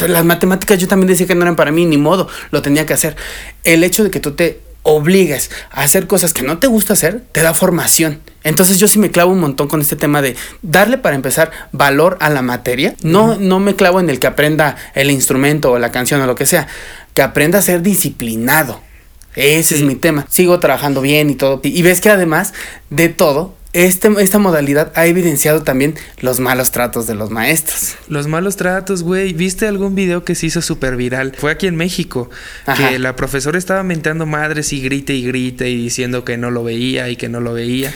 [0.08, 2.94] las matemáticas yo también decía que no eran para mí, ni modo, lo tenía que
[2.94, 3.16] hacer.
[3.64, 7.24] El hecho de que tú te obligues a hacer cosas que no te gusta hacer,
[7.32, 8.20] te da formación.
[8.44, 12.16] Entonces yo sí me clavo un montón con este tema de darle para empezar valor
[12.20, 12.94] a la materia.
[13.02, 16.36] No, no me clavo en el que aprenda el instrumento o la canción o lo
[16.36, 16.68] que sea,
[17.14, 18.80] que aprenda a ser disciplinado.
[19.34, 20.24] Ese es mi tema.
[20.30, 21.60] Sigo trabajando bien y todo.
[21.64, 22.54] Y ves que además
[22.88, 27.96] de todo, este, esta modalidad ha evidenciado también los malos tratos de los maestros.
[28.08, 29.34] Los malos tratos, güey.
[29.34, 31.34] ¿Viste algún video que se hizo súper viral?
[31.36, 32.30] Fue aquí en México.
[32.64, 32.88] Ajá.
[32.88, 36.64] Que la profesora estaba mentando madres y grite y grite y diciendo que no lo
[36.64, 37.94] veía y que no lo veía.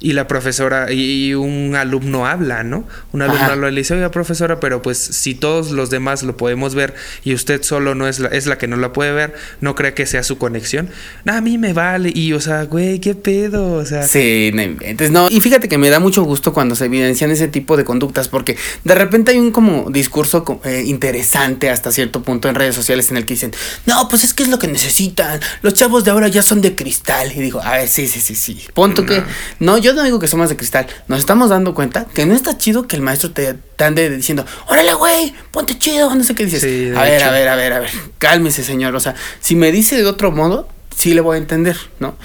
[0.00, 2.86] Y la profesora y un alumno habla, ¿no?
[3.12, 3.52] Un alumno Ajá.
[3.52, 6.94] habla y le dice, oiga, profesora, pero pues si todos los demás lo podemos ver
[7.24, 9.94] y usted solo no es la, es la que no la puede ver, ¿no cree
[9.94, 10.88] que sea su conexión?
[11.24, 12.10] No, a mí me vale.
[12.14, 13.72] Y, o sea, güey, ¿qué pedo?
[13.74, 15.28] O sea, Sí, no inventes, no.
[15.30, 18.56] Y fíjate que me da mucho gusto cuando se evidencian ese tipo de conductas, porque
[18.84, 23.16] de repente hay un como discurso eh, interesante hasta cierto punto en redes sociales en
[23.16, 23.52] el que dicen,
[23.86, 26.74] no, pues es que es lo que necesitan, los chavos de ahora ya son de
[26.74, 27.32] cristal.
[27.34, 28.60] Y digo, a ver, sí, sí, sí, sí.
[28.74, 29.22] Punto que,
[29.60, 32.56] no, yo no digo que somos de cristal, nos estamos dando cuenta que no está
[32.56, 36.44] chido que el maestro te, te ande diciendo, órale, güey, ponte chido, no sé qué
[36.44, 36.62] dices.
[36.62, 37.26] Sí, a ver, hecho.
[37.26, 38.94] a ver, a ver, a ver, cálmese, señor.
[38.94, 42.16] O sea, si me dice de otro modo, sí le voy a entender, ¿no?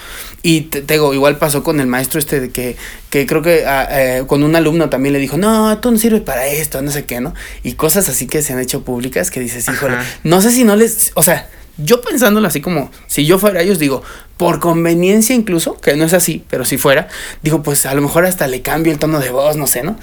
[0.43, 2.75] Y te, te digo, igual pasó con el maestro este de que,
[3.09, 6.21] que creo que ah, eh, con un alumno también le dijo, no, tú no sirves
[6.21, 7.33] para esto, no sé qué, ¿no?
[7.63, 10.05] Y cosas así que se han hecho públicas que dices, híjole, Ajá.
[10.23, 11.49] no sé si no les, o sea,
[11.83, 14.03] yo pensándolo así como, si yo fuera ellos, digo,
[14.37, 17.07] por conveniencia incluso, que no es así, pero si fuera,
[17.43, 19.97] digo, pues a lo mejor hasta le cambio el tono de voz, no sé, ¿no?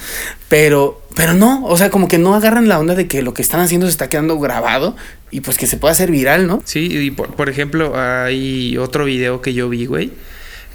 [0.48, 3.42] Pero, pero no, o sea, como que no agarran la onda de que lo que
[3.42, 4.96] están haciendo se está quedando grabado
[5.30, 6.62] y pues que se pueda hacer viral, ¿no?
[6.64, 10.12] Sí, y por, por ejemplo, hay otro video que yo vi, güey,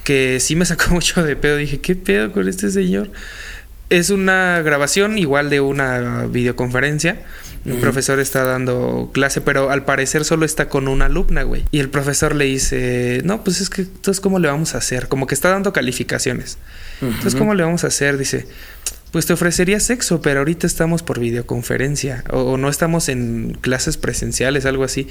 [0.03, 1.57] que sí me sacó mucho de pedo.
[1.57, 3.11] Dije, ¿qué pedo con este señor?
[3.93, 7.21] Es una grabación igual de una videoconferencia.
[7.65, 7.81] Un Ujú.
[7.81, 11.63] profesor está dando clase, pero al parecer solo está con una alumna, güey.
[11.71, 15.07] Y el profesor le dice, no, pues es que entonces cómo le vamos a hacer.
[15.07, 16.57] Como que está dando calificaciones.
[17.01, 17.35] Entonces.
[17.35, 18.17] ¿cómo le vamos a hacer?
[18.17, 18.47] Dice,
[19.11, 22.23] pues te ofrecería sexo, pero ahorita estamos por videoconferencia.
[22.31, 25.07] O, o no estamos en clases presenciales, algo así.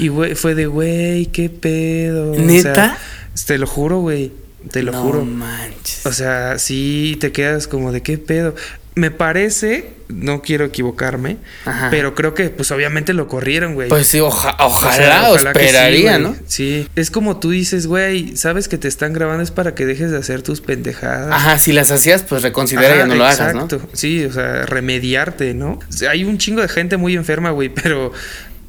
[0.00, 2.32] Y güey, fue de, güey, qué pedo.
[2.32, 2.98] O sea, ¿Neta?
[3.46, 4.32] te lo juro, güey.
[4.70, 5.24] Te lo no juro.
[5.24, 6.06] manches.
[6.06, 8.54] O sea, sí te quedas como de qué pedo.
[8.94, 11.88] Me parece, no quiero equivocarme, Ajá.
[11.90, 13.88] pero creo que pues obviamente lo corrieron, güey.
[13.88, 16.18] Pues sí, oja- O ojalá, sea, o ojalá sí, esperaría.
[16.18, 16.36] ¿no?
[16.46, 20.10] Sí, es como tú dices, güey, sabes que te están grabando es para que dejes
[20.10, 21.32] de hacer tus pendejadas.
[21.32, 23.64] Ajá, si las hacías, pues reconsidera y ya no lo hagas, ¿no?
[23.64, 23.88] exacto.
[23.94, 25.80] Sí, o sea, remediarte, ¿no?
[25.88, 28.12] O sea, hay un chingo de gente muy enferma, güey, pero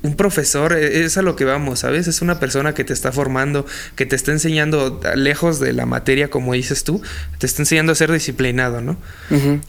[0.04, 2.08] un profesor eh, es a lo que vamos, ¿sabes?
[2.08, 6.30] Es una persona que te está formando, que te está enseñando lejos de la materia,
[6.30, 7.02] como dices tú,
[7.40, 8.98] te está enseñando a ser disciplinado, ¿no?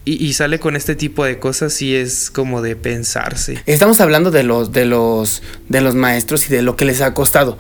[0.05, 3.63] Y, y sale con este tipo de cosas y es como de pensarse.
[3.67, 7.15] Estamos hablando de los, de los, de los maestros y de lo que les ha
[7.15, 7.57] costado.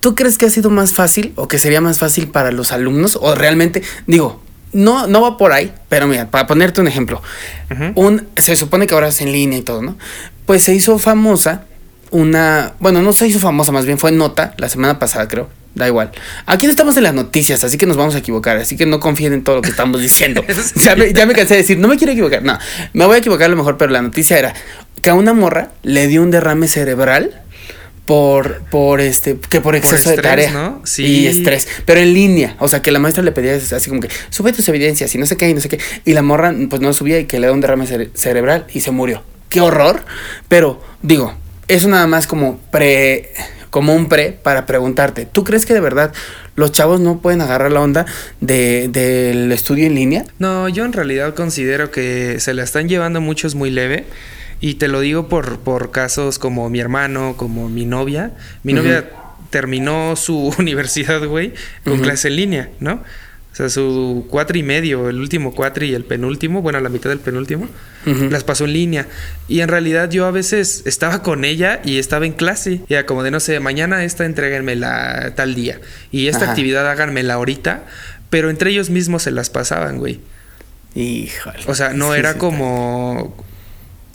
[0.00, 3.18] ¿Tú crees que ha sido más fácil o que sería más fácil para los alumnos?
[3.20, 7.22] O realmente, digo, no, no va por ahí, pero mira, para ponerte un ejemplo,
[7.94, 9.96] un, se supone que ahora es en línea y todo, ¿no?
[10.44, 11.64] Pues se hizo famosa
[12.16, 15.48] una, bueno, no se hizo famosa, más bien fue nota la semana pasada, creo.
[15.74, 16.10] Da igual.
[16.46, 18.56] Aquí no estamos en las noticias, así que nos vamos a equivocar.
[18.56, 20.42] Así que no confíen en todo lo que estamos diciendo.
[20.76, 22.42] ya, me, ya me cansé de decir, no me quiero equivocar.
[22.42, 22.58] No,
[22.94, 24.54] me voy a equivocar a lo mejor, pero la noticia era
[25.02, 27.42] que a una morra le dio un derrame cerebral
[28.06, 30.52] por, por este, que por exceso de estrés, tarea.
[30.52, 30.80] ¿no?
[30.84, 31.04] Sí.
[31.04, 31.68] Y estrés.
[31.84, 32.56] Pero en línea.
[32.58, 35.26] O sea, que la maestra le pedía así como que, sube tus evidencias y no
[35.26, 35.78] sé qué y no sé qué.
[36.06, 38.80] Y la morra, pues no subía y que le dio un derrame cere- cerebral y
[38.80, 39.22] se murió.
[39.50, 40.04] Qué horror.
[40.48, 41.34] Pero, digo,
[41.68, 43.32] eso nada más como pre,
[43.70, 46.12] como un pre para preguntarte, ¿tú crees que de verdad
[46.54, 48.06] los chavos no pueden agarrar la onda
[48.40, 50.24] de, del estudio en línea?
[50.38, 54.06] No, yo en realidad considero que se la están llevando muchos muy leve.
[54.58, 58.32] Y te lo digo por, por casos como mi hermano, como mi novia.
[58.62, 59.10] Mi novia
[59.50, 61.52] terminó su universidad, güey,
[61.84, 63.02] con clase en línea, ¿no?
[63.56, 67.08] O sea, su cuatro y medio, el último cuatro y el penúltimo, bueno, la mitad
[67.08, 67.66] del penúltimo,
[68.04, 69.08] las pasó en línea.
[69.48, 72.82] Y en realidad yo a veces estaba con ella y estaba en clase.
[72.86, 75.80] Y era como de, no sé, mañana esta entréguenmela tal día.
[76.12, 76.50] Y esta Ajá.
[76.50, 77.84] actividad háganmela ahorita.
[78.28, 80.20] Pero entre ellos mismos se las pasaban, güey.
[80.94, 81.60] Híjole.
[81.66, 83.42] O sea, no Sí, era sí, como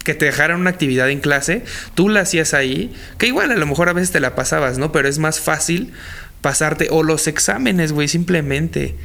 [0.04, 1.64] que te dejaran una actividad en clase,
[1.96, 4.92] tú la hacías ahí, que igual a lo mejor a veces te la pasabas, ¿no?
[4.92, 5.94] Pero es más fácil
[6.42, 8.96] pasarte o los exámenes, güey, simplemente.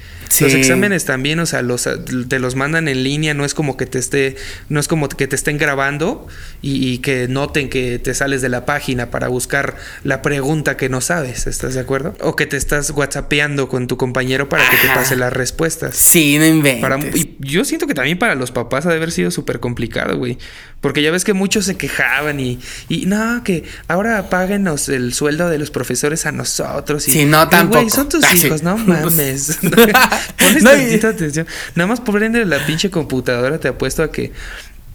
[0.40, 1.88] Los exámenes también, o sea, los
[2.28, 4.36] te los mandan en línea, no es como que te esté
[4.68, 6.26] no es como que te estén grabando
[6.62, 10.88] y, y que noten que te sales de la página para buscar la pregunta que
[10.88, 12.14] no sabes, ¿estás de acuerdo?
[12.20, 15.96] O que te estás whatsappeando con tu compañero para que te pase las respuestas.
[15.96, 16.80] Sí, no inventes.
[16.82, 20.16] Para, y yo siento que también para los papás ha de haber sido súper complicado,
[20.16, 20.38] güey.
[20.80, 25.48] Porque ya ves que muchos se quejaban y, y no, que ahora páguenos el sueldo
[25.48, 27.08] de los profesores a nosotros.
[27.08, 27.80] Y, Sí, no, tampoco.
[27.80, 28.46] Güey, son tus Ah, sí.
[28.46, 29.58] hijos, no mames.
[30.38, 31.46] Pones No, tantita atención.
[31.74, 34.32] Nada más por prender la pinche computadora, te apuesto a que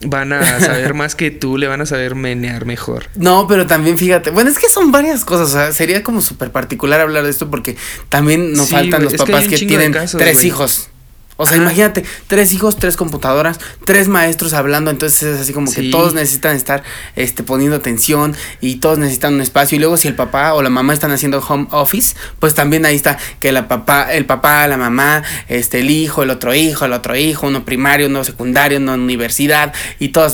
[0.05, 3.05] van a saber más que tú, le van a saber menear mejor.
[3.15, 6.51] No, pero también fíjate, bueno, es que son varias cosas, o sea, sería como súper
[6.51, 7.75] particular hablar de esto porque
[8.09, 10.90] también nos Sí, faltan los que papás que, tienen casos, tres hijos.
[11.41, 15.89] O sea, imagínate, tres hijos, tres computadoras, tres maestros hablando, entonces es así como que
[15.89, 16.83] todos necesitan estar
[17.15, 19.75] este, poniendo atención y todos necesitan un espacio.
[19.75, 22.95] Y luego si el papá o la mamá están haciendo home office, pues también ahí
[22.95, 26.93] está que la papá, el papá, la mamá, este, el hijo, el otro hijo, el
[26.93, 30.33] otro hijo, uno primario, uno secundario, uno universidad, y todos,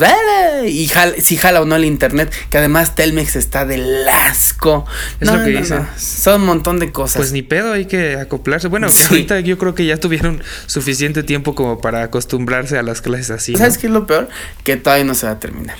[0.65, 4.85] y jala, si jala o no el internet, que además Telmex está del asco.
[5.19, 5.87] Es lo que dicen.
[5.97, 7.17] Son un montón de cosas.
[7.17, 8.67] Pues ni pedo, hay que acoplarse.
[8.67, 9.05] Bueno, Sí.
[9.09, 13.53] ahorita yo creo que ya tuvieron suficiente tiempo como para acostumbrarse a las clases así.
[13.53, 13.57] ¿no?
[13.59, 14.27] ¿Sabes qué es lo peor?
[14.63, 15.77] Que todavía no se va a terminar.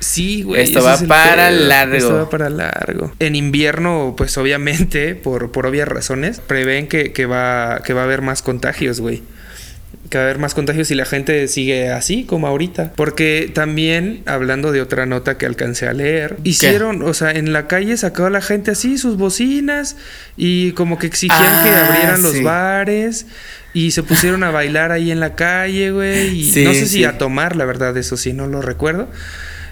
[0.00, 0.62] Sí, güey.
[0.62, 1.94] Esto va es para largo.
[1.94, 3.12] Esto va para largo.
[3.20, 8.04] En invierno, pues obviamente, por, por obvias razones, prevén que, que va, que va a
[8.04, 9.22] haber más contagios, güey.
[10.10, 12.92] que va a haber más contagios si la gente sigue así como ahorita.
[12.96, 17.68] Porque también, hablando de otra nota que alcancé a leer, hicieron, o sea, en la
[17.68, 19.96] calle sacó a la gente así sus bocinas
[20.36, 23.26] y como que exigían que Ah, abrieran los bares.
[23.74, 26.40] Y se pusieron a bailar ahí en la calle, güey.
[26.40, 27.04] Y Sí, no sé si sí.
[27.04, 29.08] a tomar, la verdad, eso sí, no lo recuerdo.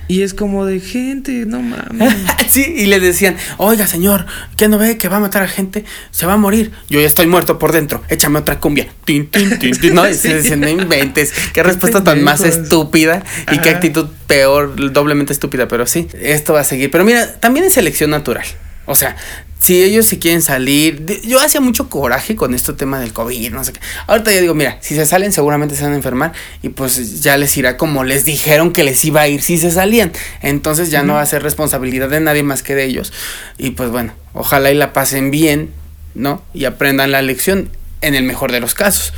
[0.08, 2.12] Y es como de gente, no mames.
[2.48, 5.84] Sí, y le decían, oiga señor, ¿qué no ve que va a matar a gente?
[6.10, 6.72] Se va a morir.
[6.88, 8.02] Yo ya estoy muerto por dentro.
[8.08, 8.88] Échame otra cumbia.
[9.04, 9.94] Tin, tin, tin, tin.
[9.94, 11.32] No, y se no inventes.
[11.52, 15.68] Qué respuesta tan más estúpida y qué actitud peor, doblemente estúpida.
[15.68, 16.90] Pero sí, esto va a seguir.
[16.90, 18.44] Pero mira, también es selección natural.
[18.87, 19.16] O sea,
[19.61, 23.62] si ellos se quieren salir, yo hacía mucho coraje con este tema del COVID, no
[23.62, 23.81] sé qué.
[24.07, 27.37] Ahorita ya digo, mira, si se salen seguramente se van a enfermar y pues ya
[27.37, 30.12] les irá como les dijeron que les iba a ir si se salían.
[30.40, 33.12] Entonces ya no va a ser responsabilidad de nadie más que de ellos.
[33.59, 35.71] Y pues bueno, ojalá y la pasen bien,
[36.14, 36.43] ¿no?
[36.55, 39.12] Y aprendan la lección en el mejor de los casos.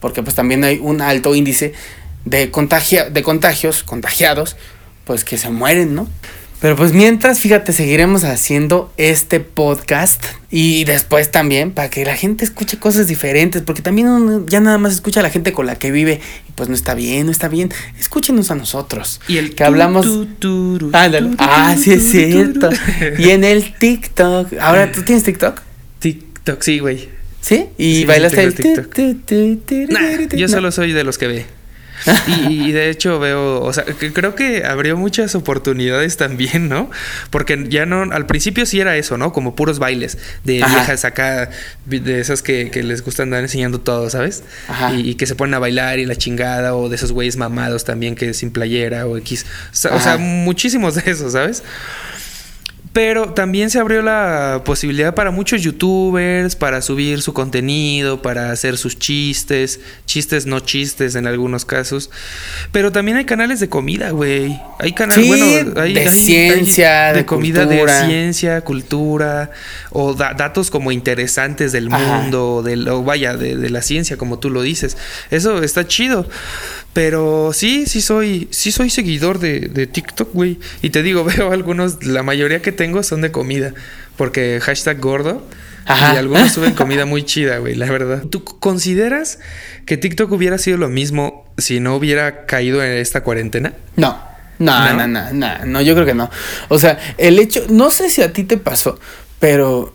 [0.00, 1.74] Porque pues también hay un alto índice
[2.24, 4.56] de, contagia de contagios, contagiados,
[5.04, 6.08] pues que se mueren, ¿no?
[6.62, 12.44] Pero pues mientras, fíjate, seguiremos haciendo este podcast y después también para que la gente
[12.44, 15.74] escuche cosas diferentes, porque también uno ya nada más escucha a la gente con la
[15.74, 17.72] que vive y pues no está bien, no está bien.
[17.98, 19.20] Escúchenos a nosotros.
[19.26, 20.06] Y el que hablamos...
[20.06, 21.30] tu, tu, tu, Ándale.
[21.30, 22.70] tu, Ah, sí es cierto.
[23.18, 24.52] Y en el TikTok.
[24.60, 25.60] Ahora, ¿tú tienes TikTok?
[25.98, 27.08] TikTok, sí, güey.
[27.40, 27.70] ¿Sí?
[27.76, 28.54] Y Sí, bailaste el...
[28.54, 28.98] TikTok.
[29.90, 31.61] Nah, yo solo soy de los que ve.
[32.26, 36.90] Y, y de hecho veo, o sea, que creo que abrió muchas oportunidades también, ¿no?
[37.30, 39.32] Porque ya no, al principio sí era eso, ¿no?
[39.32, 40.74] Como puros bailes de Ajá.
[40.74, 41.50] viejas acá,
[41.86, 44.42] de esas que, que les gusta andar enseñando todo, ¿sabes?
[44.68, 44.94] Ajá.
[44.94, 47.84] Y, y que se ponen a bailar y la chingada, o de esos güeyes mamados
[47.84, 49.46] también que sin playera o X.
[49.72, 51.62] O sea, o sea, muchísimos de esos, ¿sabes?
[52.92, 58.76] Pero también se abrió la posibilidad para muchos youtubers para subir su contenido, para hacer
[58.76, 62.10] sus chistes, chistes no chistes en algunos casos.
[62.70, 64.60] Pero también hay canales de comida, güey.
[64.78, 68.00] Hay canales, Sí, bueno, hay, de hay- ciencia, hay de comida, cultura.
[68.02, 69.50] de ciencia, cultura,
[69.90, 71.98] o da- datos como interesantes del Ajá.
[71.98, 74.98] mundo, o del, o vaya, de, de la ciencia, como tú lo dices.
[75.30, 76.28] Eso está chido.
[76.92, 80.58] Pero sí, sí soy, sí soy seguidor de, de TikTok, güey.
[80.82, 83.72] Y te digo, veo algunos, la mayoría que tengo son de comida.
[84.16, 85.46] Porque hashtag gordo.
[85.86, 86.14] Ajá.
[86.14, 88.24] Y algunos suben comida muy chida, güey, la verdad.
[88.30, 89.38] ¿Tú consideras
[89.86, 93.72] que TikTok hubiera sido lo mismo si no hubiera caído en esta cuarentena?
[93.96, 94.32] No.
[94.58, 95.08] No, ¿No?
[95.08, 96.30] no, no, no, yo creo que no.
[96.68, 99.00] O sea, el hecho, no sé si a ti te pasó,
[99.40, 99.92] pero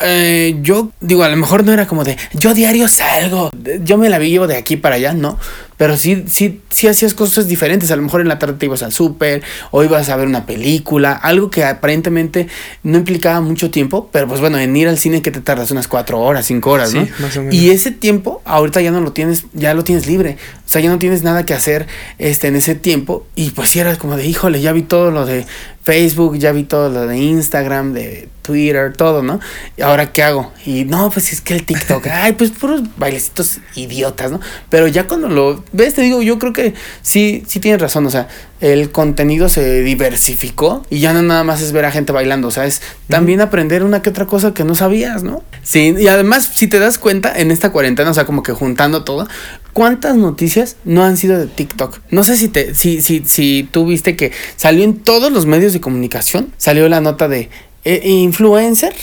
[0.00, 3.50] eh, yo digo, a lo mejor no era como de, yo diario salgo,
[3.82, 5.38] yo me la vivo de aquí para allá, no.
[5.76, 7.90] Pero sí, sí, sí hacías cosas diferentes.
[7.90, 10.46] A lo mejor en la tarde te ibas al súper o ibas a ver una
[10.46, 12.46] película, algo que aparentemente
[12.82, 15.88] no implicaba mucho tiempo, pero pues bueno, en ir al cine que te tardas unas
[15.88, 17.08] cuatro horas, cinco horas, Sí, ¿no?
[17.18, 17.54] más o menos.
[17.54, 20.36] Y ese tiempo ahorita ya no lo tienes, ya lo tienes libre.
[20.64, 21.86] O sea, ya no tienes nada que hacer
[22.18, 25.26] este en ese tiempo y pues sí eras como de, híjole, ya vi todo lo
[25.26, 25.44] de
[25.84, 29.38] Facebook, ya vi todo lo de Instagram, de Twitter, todo, ¿no?
[29.76, 30.50] ¿Y ahora qué hago?
[30.64, 34.40] Y no, pues es que el TikTok, ay, pues puros bailecitos idiotas, ¿no?
[34.70, 38.10] Pero ya cuando lo ves, te digo, yo creo que sí, sí tienes razón, o
[38.10, 38.28] sea,
[38.60, 42.50] el contenido se diversificó y ya no nada más es ver a gente bailando, o
[42.50, 45.42] sea, es también aprender una que otra cosa que no sabías, ¿no?
[45.62, 49.04] Sí, y además, si te das cuenta, en esta cuarentena, o sea, como que juntando
[49.04, 49.28] todo,
[49.72, 52.00] ¿cuántas noticias no han sido de TikTok?
[52.10, 55.72] No sé si te, si, si, si tú viste que salió en todos los medios
[55.72, 57.50] de comunicación, salió la nota de
[57.84, 58.94] eh, influencer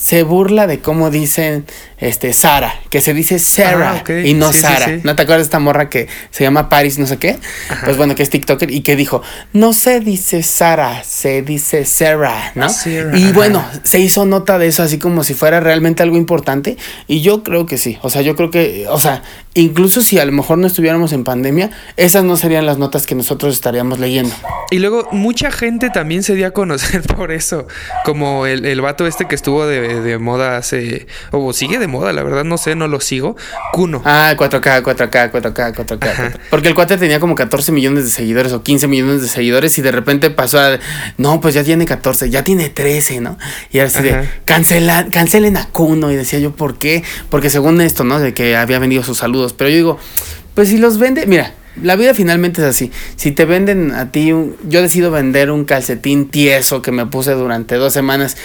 [0.00, 1.66] se burla de cómo dicen
[1.98, 4.86] este Sara, que se dice Sarah Ah, y no Sí, Sara.
[4.86, 5.00] sí.
[5.04, 7.38] ¿No te acuerdas de esta morra que se llama Paris no sé qué?
[7.68, 7.82] Ajá.
[7.84, 12.52] Pues bueno, que es TikToker y que dijo, "No se dice Sara, se dice Sarah",
[12.54, 12.70] ¿no?
[12.70, 16.78] Sarah, y bueno, se hizo nota de eso así como si fuera realmente algo importante
[17.06, 17.98] y yo creo que sí.
[18.00, 21.24] O sea, yo creo que, o sea, incluso si a lo mejor no estuviéramos en
[21.24, 24.34] pandemia, esas no serían las notas que nosotros estaríamos leyendo.
[24.70, 27.66] Y luego mucha gente también se dio a conocer por eso.
[28.06, 31.06] Como el, el vato este que estuvo de, de moda hace...
[31.30, 33.36] O sigue de moda, la verdad no sé, no lo sigo.
[33.72, 34.02] Kuno.
[34.04, 36.08] Ah, 4K, 4K, 4K, 4K.
[36.08, 36.32] Ajá.
[36.50, 39.82] Porque el cuate tenía como 14 millones de seguidores o 15 millones de seguidores y
[39.82, 40.78] de repente pasó a,
[41.18, 43.38] no, pues ya tiene 14, ya tiene 13, ¿no?
[43.70, 46.10] Y era así de, cancela, cancelen a Kuno.
[46.12, 47.02] Y decía yo, ¿por qué?
[47.30, 48.20] Porque según esto, ¿no?
[48.20, 49.52] De que había vendido sus saludos.
[49.52, 49.98] Pero yo digo,
[50.54, 51.54] pues si los vende, mira.
[51.80, 52.90] La vida finalmente es así.
[53.14, 57.30] Si te venden a ti, un- yo decido vender un calcetín tieso que me puse
[57.32, 58.36] durante dos semanas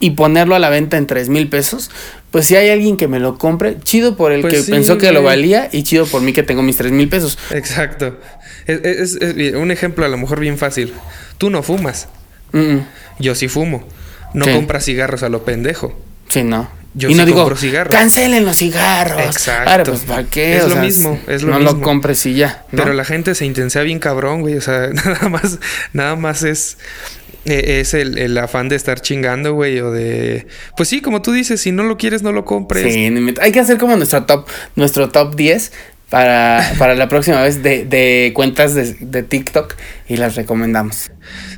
[0.00, 1.90] y ponerlo a la venta en tres mil pesos,
[2.30, 4.98] pues si hay alguien que me lo compre, chido por el Pues que sí, pensó
[4.98, 7.38] que lo valía y chido por mí que tengo mis tres mil pesos.
[7.50, 8.18] Exacto.
[8.66, 10.92] Es, es- es un ejemplo a lo mejor bien fácil.
[11.38, 12.08] Tú no fumas.
[12.52, 12.86] Mm, mm.
[13.20, 13.86] Yo sí fumo.
[14.34, 14.52] No Sí.
[14.52, 15.98] compras cigarros a lo pendejo.
[16.28, 16.68] Sí, no.
[16.94, 17.92] yo y no sí digo, compro cigarros.
[17.94, 19.20] cancelen los cigarros.
[19.20, 19.70] Exacto.
[19.70, 20.56] Ahora, pues, ¿para qué?
[20.56, 21.72] Es O lo sea, mismo, es lo no mismo.
[21.78, 22.64] lo compres y ya.
[22.72, 22.82] ¿no?
[22.82, 24.56] Pero la gente se intensea bien cabrón, güey.
[24.56, 25.58] O sea, nada más,
[25.92, 26.78] nada más es,
[27.46, 29.80] eh, es el, el afán de estar chingando, güey.
[29.80, 30.46] O de.
[30.76, 32.92] Pues sí, como tú dices, si no lo quieres, no lo compres.
[32.92, 35.72] Sí, hay que hacer como nuestro top, nuestro top 10
[36.10, 39.74] para, para la próxima vez de, de cuentas de, de TikTok
[40.08, 41.10] y las recomendamos.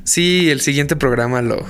[0.05, 1.67] Sí, el siguiente programa lo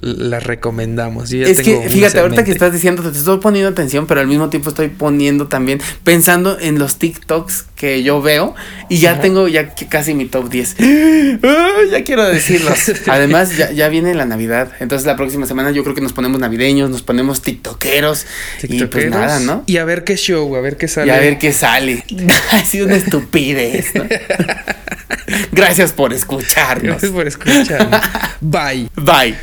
[0.00, 1.30] las recomendamos.
[1.30, 4.20] Yo ya Es que, tengo fíjate, ahorita que estás diciendo, te estoy poniendo atención, pero
[4.20, 8.54] al mismo tiempo estoy poniendo también, pensando en los TikToks que yo veo
[8.88, 10.76] y ya tengo ya que casi mi top 10.
[11.42, 11.68] ¡Ah!
[11.90, 12.92] ya quiero decirlos.
[13.06, 16.40] Además, ya, ya viene la Navidad, entonces la próxima semana yo creo que nos ponemos
[16.40, 18.26] navideños, nos ponemos TikTokeros,
[18.62, 19.64] y pues nada, ¿no?
[19.66, 21.08] Y a ver qué show, a ver qué sale.
[21.08, 22.04] Y a ver qué sale.
[22.52, 24.04] ha sido una estupidez, ¿no?
[25.52, 27.02] Gracias por escucharnos.
[27.02, 28.00] Gracias por escuchar.
[28.40, 28.88] Bye.
[28.96, 29.36] Bye.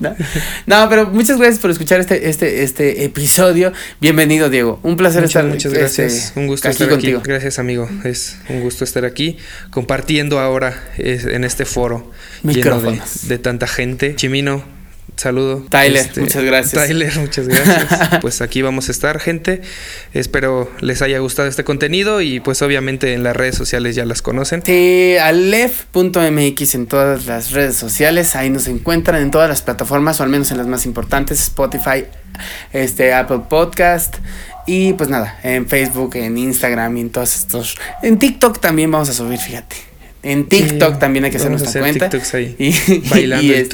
[0.00, 0.14] no,
[0.66, 3.72] No, pero muchas gracias por escuchar este, este, este episodio.
[4.00, 4.80] Bienvenido, Diego.
[4.82, 6.32] Un placer Muchas, estar muchas este, gracias.
[6.36, 7.17] un gusto aquí estar contigo.
[7.24, 7.88] Gracias, amigo.
[8.04, 9.36] Es un gusto estar aquí
[9.70, 12.10] compartiendo ahora es- en este foro
[12.42, 12.80] lleno
[13.24, 14.14] de, tanta gente.
[14.16, 14.62] Chimino,
[15.16, 15.58] saludo.
[15.58, 16.86] Este, Tyler, muchas gracias.
[16.86, 18.18] Tyler, muchas gracias.
[18.20, 19.62] pues aquí vamos a estar, gente.
[20.14, 24.22] Espero les haya gustado este contenido y pues obviamente en las redes sociales ya las
[24.22, 24.62] conocen.
[24.64, 28.36] Sí, alef.mx en todas las redes sociales.
[28.36, 32.04] Ahí nos encuentran en todas las plataformas, o al menos en las más importantes: Spotify,
[32.72, 34.16] este, Apple Podcast.
[34.70, 37.76] Y pues nada, en Facebook, en Instagram y en todos estos.
[38.02, 39.76] En TikTok también vamos a subir, fíjate.
[40.22, 42.10] En TikTok Sí, también hay que hacer nuestra hacer cuenta.
[42.10, 42.54] TikToks ahí.
[42.58, 43.44] Y, Bailando.
[43.46, 43.68] y es-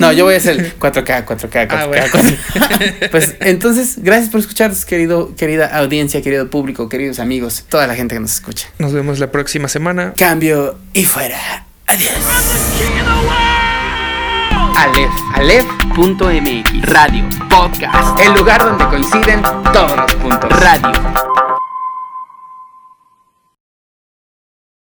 [0.00, 1.66] No, yo voy a hacer el 4K, 4K, 4K.
[1.68, 2.06] Ah, bueno.
[2.06, 3.08] 4K.
[3.10, 8.14] Pues entonces, gracias por escucharnos, querido, querida audiencia, querido público, queridos amigos, toda la gente
[8.14, 8.68] que nos escucha.
[8.78, 10.14] Nos vemos la próxima semana.
[10.16, 11.66] Cambio y fuera.
[11.86, 12.14] Adiós.
[15.36, 15.66] Aleph,
[15.96, 18.18] Aleph.mx Radio Podcast.
[18.20, 19.42] El lugar donde coinciden
[19.72, 20.50] todos los puntos.
[20.60, 20.92] Radio